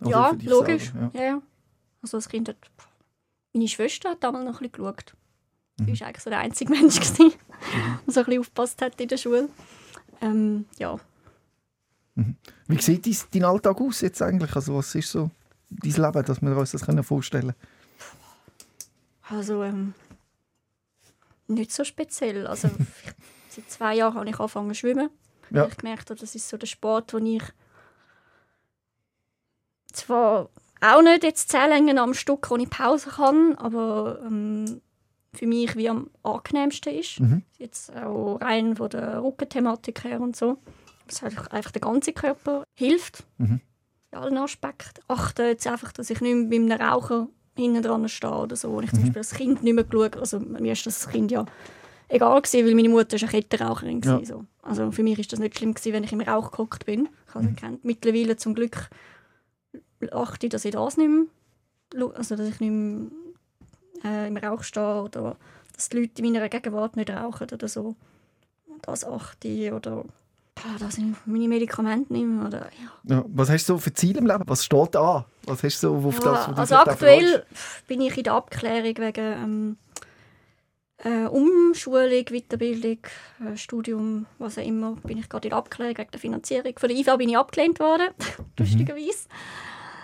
[0.00, 0.90] Oder ja logisch.
[0.90, 1.22] selber, Ja.
[1.22, 1.42] Ja,
[2.02, 2.56] Also das Kind hat...
[3.54, 5.14] Meine Schwester hat damals noch ein bisschen geschaut.
[5.78, 6.00] Sie Mhm.
[6.00, 7.32] war eigentlich so der einzige Mensch, gewesen,
[8.06, 9.48] der so ein bisschen aufgepasst hat in der Schule.
[10.20, 10.98] Ähm, ja.
[12.16, 14.54] Wie sieht dein, dein Alltag aus jetzt eigentlich?
[14.56, 15.30] Also was ist so
[15.70, 17.54] dein Leben, dass wir uns das können vorstellen
[19.22, 19.94] Also, ähm,
[21.46, 22.46] nicht so speziell.
[22.48, 22.74] Also, ich,
[23.50, 25.10] seit zwei Jahren habe ich angefangen zu schwimmen.
[25.56, 25.66] Ja.
[25.66, 27.42] Ich gemerkt habe, das ist so der Sport, den ich
[29.92, 30.48] zwar
[30.80, 34.80] auch nicht jetzt zehn Längen am Stück ohne Pause kann, aber ähm,
[35.34, 37.20] für mich wie am angenehmsten ist.
[37.20, 37.42] Mhm.
[37.58, 40.58] Jetzt auch rein von der Rückenthematik her und so.
[41.06, 43.24] Dass einfach, einfach der ganze Körper hilft.
[43.38, 43.60] Mhm.
[44.10, 45.02] In allen Aspekten.
[45.08, 48.70] Achte jetzt einfach, dass ich nicht mehr einem Raucher hinten dran stehe oder so.
[48.70, 49.04] Und ich zum Mhm.
[49.12, 50.16] Beispiel als Kind nicht mehr geschaut.
[50.16, 51.44] Also mir ist das Kind ja
[52.12, 54.24] egal gewesen, weil meine Mutter ist eine Kettenraucherin Ja.
[54.24, 54.44] so.
[54.62, 57.08] Also für mich ist das nicht schlimm gewesen, wenn ich im Rauch gehockt bin.
[57.28, 57.84] Ich habe erkannt.
[57.84, 58.88] Mittlerweile zum Glück
[60.10, 63.06] achte ich, dass ich das nicht mehr, also dass ich nicht mehr
[64.04, 65.36] äh, im Rauch stehe oder
[65.74, 67.96] dass die Leute in meiner Gegenwart nicht rauchen oder so.
[68.82, 70.04] Das achte ich oder
[70.58, 72.68] ja, dass ich meine Medikamente nehme oder
[73.08, 73.16] ja.
[73.16, 73.24] Ja.
[73.28, 74.42] Was hast du so für Ziele im Leben?
[74.46, 75.24] Was steht an?
[75.46, 77.44] Was hast du so auf das, Ja, was du also aktuell
[77.88, 79.76] bin ich in der Abklärung wegen ähm,
[81.04, 82.98] äh, Umschulung, Weiterbildung,
[83.44, 86.72] äh, Studium, was auch immer, bin ich gerade in Abklärung wegen der Finanzierung.
[86.78, 88.08] Von der IFA bin ich abgelehnt worden,
[88.58, 89.28] lustigerweise.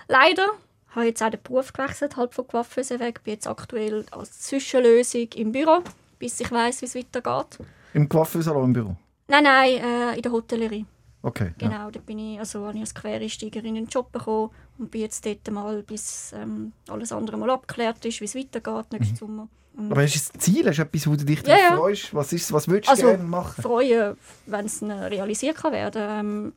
[0.08, 0.46] Leider.
[0.90, 3.22] habe jetzt auch den Beruf gewechselt, halb von Coiffeuse weg.
[3.24, 5.82] Bin jetzt aktuell als Zwischenlösung im Büro,
[6.18, 7.58] bis ich weiß, wie es weitergeht.
[7.94, 8.96] Im Coiffeursalon im Büro?
[9.28, 10.84] Nein, nein, äh, in der Hotellerie.
[11.22, 11.52] Okay.
[11.60, 11.68] Ja.
[11.68, 15.26] Genau, da bin ich, also habe ich als Quereinsteigerin einen Job bekommen und bin jetzt
[15.26, 19.48] dort mal, bis ähm, alles andere mal abgeklärt ist, wie es weitergeht nächsten Sommer.
[19.76, 20.66] Und Aber hast du ein Ziel?
[20.68, 21.76] Hast du etwas, wo du dich Ja, ja.
[21.76, 22.14] freust?
[22.14, 23.62] Was, ist, was würdest du Also, gerne machen?
[23.62, 24.16] freuen,
[24.46, 26.52] wenn es realisiert kann werden ähm,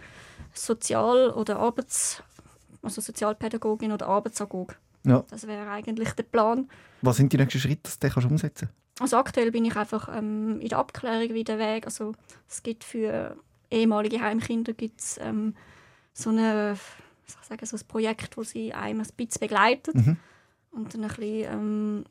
[0.53, 2.21] Sozial- oder Arbeits...
[2.81, 4.75] also Sozialpädagogin oder Arbeitsagog.
[5.05, 5.23] Ja.
[5.29, 6.69] Das wäre eigentlich der Plan.
[7.01, 10.09] Was sind die nächsten Schritte, dass du den kannst umsetzen Also aktuell bin ich einfach
[10.15, 11.85] ähm, in der Abklärung wie der Weg.
[11.85, 12.13] Also
[12.47, 13.35] es gibt für
[13.71, 15.55] ehemalige Heimkinder gibt's, ähm,
[16.13, 16.77] so eine,
[17.25, 20.17] ich sagen, so ein Projekt, wo sie einem ein bisschen begleitet Mhm.
[20.71, 22.05] und dann ein bisschen, ähm,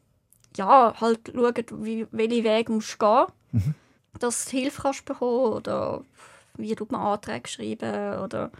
[0.57, 1.55] ja, halt schauen,
[1.85, 3.75] wie, welchen Weg musst du gehen, Mhm.
[4.19, 6.03] dass du Hilfe kannst bekommen oder
[6.57, 8.51] wie tut man Anträge schreiben oder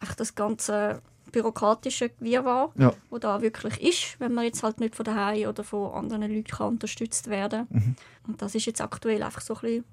[0.00, 1.02] echt das ganze
[1.32, 2.92] bürokratischen Wirrwarr, Ja.
[3.10, 6.44] wo da wirklich ist, wenn man jetzt halt nicht von daheim oder von anderen Leuten
[6.44, 7.66] kann unterstützt werden.
[7.70, 7.96] Mhm.
[8.26, 9.84] Und das ist jetzt aktuell einfach so ein bisschen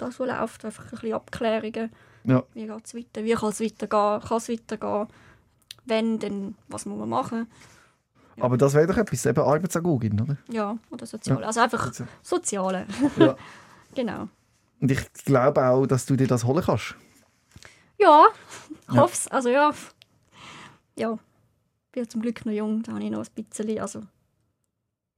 [0.00, 1.90] das, was läuft, einfach ein bisschen Abklärungen.
[2.24, 2.42] Ja.
[2.54, 3.24] Wie geht es weiter?
[3.24, 4.20] Wie kann es weitergehen?
[4.20, 5.06] Kann es weitergehen?
[5.84, 7.46] Wenn, dann was muss man machen?
[8.36, 8.44] Ja.
[8.44, 10.36] Aber das wäre doch etwas, eben Arbeitsagogin, oder?
[10.50, 11.40] Ja, oder sozial.
[11.40, 11.46] Ja.
[11.46, 11.92] Also einfach
[12.22, 12.86] Soziale.
[13.16, 13.36] Ja.
[13.94, 14.28] genau.
[14.80, 16.94] Und ich glaube auch, dass du dir das holen kannst.
[17.98, 18.26] Ja,
[18.90, 19.28] ich hoffe es.
[19.28, 19.72] Also ja.
[20.96, 21.18] Ja.
[21.86, 24.02] Ich bin zum Glück noch jung, da habe ich noch ein bisschen, also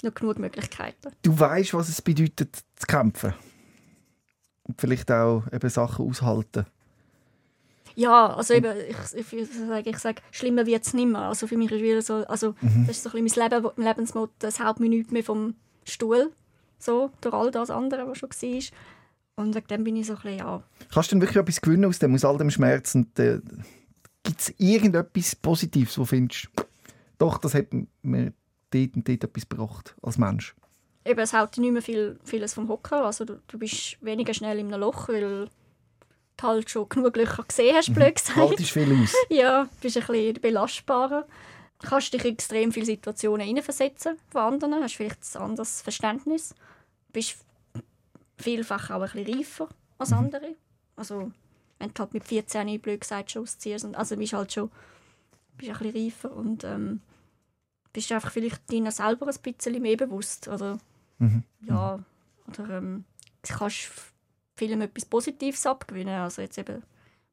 [0.02, 1.12] noch genug Möglichkeiten.
[1.22, 3.34] Du weißt, was es bedeutet, zu kämpfen.
[4.72, 6.64] Und vielleicht auch eben Sachen aushalten.
[7.94, 11.20] Ja, also eben, ich, ich, sage, ich sage, schlimmer wird es nicht mehr.
[11.22, 12.86] Also für mich ist wieder so, also Mhm.
[12.86, 15.54] das ist so ein bisschen mein Leben, mein Lebensmotto, es haut mich nicht mehr vom
[15.84, 16.32] Stuhl,
[16.78, 18.62] so, durch all das andere, was schon war.
[19.44, 21.84] Und wegen dem bin ich so ein bisschen, ja, Kannst du denn wirklich etwas gewinnen
[21.84, 22.94] aus dem, aus all dem Schmerz?
[22.94, 23.40] Und äh,
[24.22, 26.48] gibt es irgendetwas Positives, wo du findest,
[27.18, 27.66] doch, das hat
[28.00, 28.32] mir
[28.70, 30.54] dort und dort etwas gebracht als Mensch?
[31.04, 33.04] Eben, es dich nicht mehr viel, vieles vom Hocker.
[33.04, 35.50] Also du, du bist weniger schnell in einem Loch, weil du
[36.42, 38.36] halt schon genug Löcher gesehen hast, blöd gesagt.
[38.36, 39.12] Haltest viel aus.
[39.30, 41.26] Ja, bist ein bisschen belastbarer.
[41.80, 46.54] Du kannst dich in extrem viele Situationen hineinversetzen von anderen, hast vielleicht ein anderes Verständnis.
[47.12, 47.36] Bist
[48.38, 50.54] vielfach auch ein bisschen reifer als andere.
[50.96, 51.30] Also,
[51.78, 54.70] wenn du halt mit 14, blöd gesagt, schon ausziehst, und- also bist halt schon
[55.56, 57.00] bist ein bisschen reifer und ähm,
[57.92, 60.48] bist einfach vielleicht deiner selber ein bisschen mehr bewusst.
[60.48, 60.78] Oder,
[61.22, 61.42] Mhm.
[61.68, 61.98] ja,
[62.48, 63.04] oder ähm,
[63.46, 63.90] du kannst
[64.56, 66.20] vielem etwas Positives abgewinnen.
[66.20, 66.82] Also jetzt eben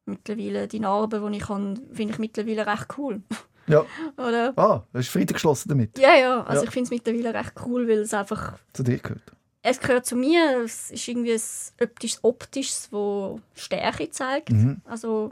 [0.05, 3.21] mittlerweile die Narben, die ich habe, finde ich mittlerweile recht cool.
[3.67, 3.85] Ja.
[4.17, 4.53] Oder?
[4.57, 5.97] Ah, hast du Frieden geschlossen damit?
[5.99, 6.67] Ja, ja, also Ja.
[6.67, 9.21] ich finde es mittlerweile recht cool, weil es einfach, Zu dir gehört.
[9.61, 11.41] es gehört zu mir, es ist irgendwie ein
[11.79, 14.81] optisches, optisches wo Stärke zeigt, Mhm.
[14.85, 15.31] also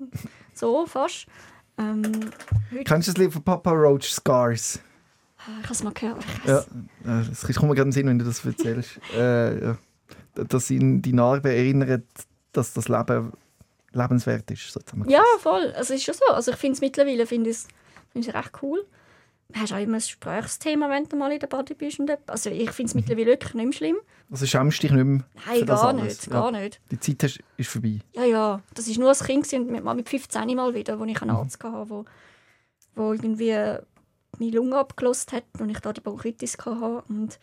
[0.53, 1.26] so fast.
[1.80, 2.32] Ähm,
[2.86, 4.80] Kennst du das Lied von Papa Roach, Scars?
[5.60, 6.60] Ich habe es mal gehört, Ja,
[7.06, 9.00] äh, es kommt mir gerade in den Sinn, wenn du das erzählst.
[9.16, 9.78] äh, ja.
[10.36, 12.04] Dass ihn die Narbe erinnert,
[12.54, 13.34] dass das Leben
[13.93, 14.72] lebenswert ist.
[14.72, 15.12] So zusammengefasst.
[15.36, 16.34] ja, voll, also es ist schon so.
[16.34, 17.68] Also ich finde es mittlerweile finde ich es
[18.12, 18.86] finde ich es recht cool.
[19.50, 22.00] Du hast auch immer ein Gesprächsthema, wenn du mal in der Body bist.
[22.00, 23.95] Und also ich finde es mittlerweile wirklich nicht mehr schlimm.
[24.30, 26.34] Also schämst dich nicht mehr Nein, gar nicht, Ja.
[26.34, 26.82] gar nicht.
[26.91, 28.00] Die Zeit hast, ist vorbei.
[28.14, 31.22] Ja, ja, das war nur als Kind und mit, mit 15 mal wieder, wo ich
[31.22, 31.38] einen Mhm.
[31.38, 32.04] Arzt hatte, wo,
[32.95, 33.56] wo irgendwie
[34.39, 37.03] meine Lunge abgelost hat und ich da die Bronchitis hatte.
[37.09, 37.39] Und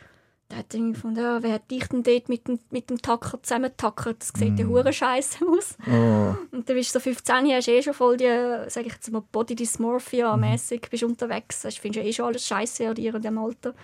[0.48, 3.42] da hat irgendwie gefunden, ja, wer hat dich denn dort mit dem, mit dem Tacker
[3.42, 4.20] zusammentackert?
[4.20, 5.76] Das sieht ja hure scheiße aus.
[5.86, 6.34] Oh.
[6.52, 9.22] Und dann bist du so 15, hast eh schon voll die, sag ich jetzt mal,
[9.32, 11.64] Body Dysmorphia mäßig bist unterwegs.
[11.64, 13.74] Hast, findest ja eh schon alles scheiße an dir in diesem Alter.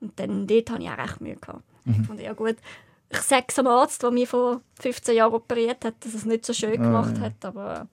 [0.00, 1.36] Und dann dort hatte ich auch recht Mühe.
[1.36, 1.62] Gehabt.
[1.86, 2.56] Ich fand, ja gut,
[3.10, 6.44] ich sage es am Arzt, der mich vor 15 Jahren operiert hat, dass es nicht
[6.44, 7.22] so schön gemacht ja.
[7.22, 7.44] hat.
[7.44, 7.88] Aber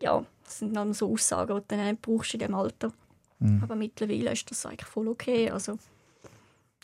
[0.00, 2.92] ja, das sind dann so Aussagen, die du dann brauchst in diesem Alter.
[3.62, 5.50] Aber mittlerweile ist das eigentlich voll okay.
[5.50, 5.78] Also,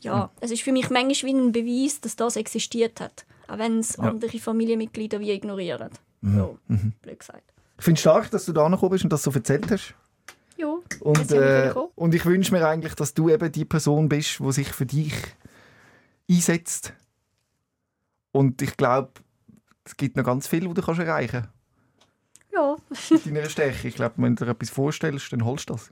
[0.01, 3.25] ja, es ist für mich manchmal wie ein Beweis, dass das existiert hat.
[3.49, 4.05] Auch wenn es Ja.
[4.05, 5.91] andere Familienmitglieder wie ignorieren.
[6.23, 6.59] So,
[7.03, 7.53] blöd gesagt.
[7.79, 9.95] Ich finde es stark, dass du da gekommen bist und das so erzählt hast.
[10.57, 14.53] Ja, Und, äh, und ich wünsche mir eigentlich, dass du eben die Person bist, die
[14.53, 15.13] sich für dich
[16.31, 16.93] einsetzt.
[18.31, 19.11] Und ich glaube,
[19.85, 21.49] es gibt noch ganz viel, was du kannst erreichen
[22.53, 23.11] kannst.
[23.11, 23.89] ja, Mit deiner Stärke.
[23.89, 25.91] Ich glaube, wenn du dir etwas vorstellst, dann holst du das.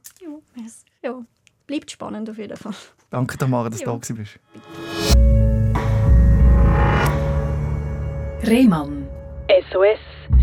[0.56, 1.22] Ja, es- ja.
[1.66, 2.74] Bleibt spannend auf jeden Fall.
[3.10, 3.92] Danke, Tamara, dass du Ja.
[3.92, 4.38] da gewesen bist.
[8.44, 9.06] Rehmann.
[9.70, 9.98] SOS,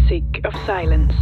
[0.07, 1.14] Sick of Silence.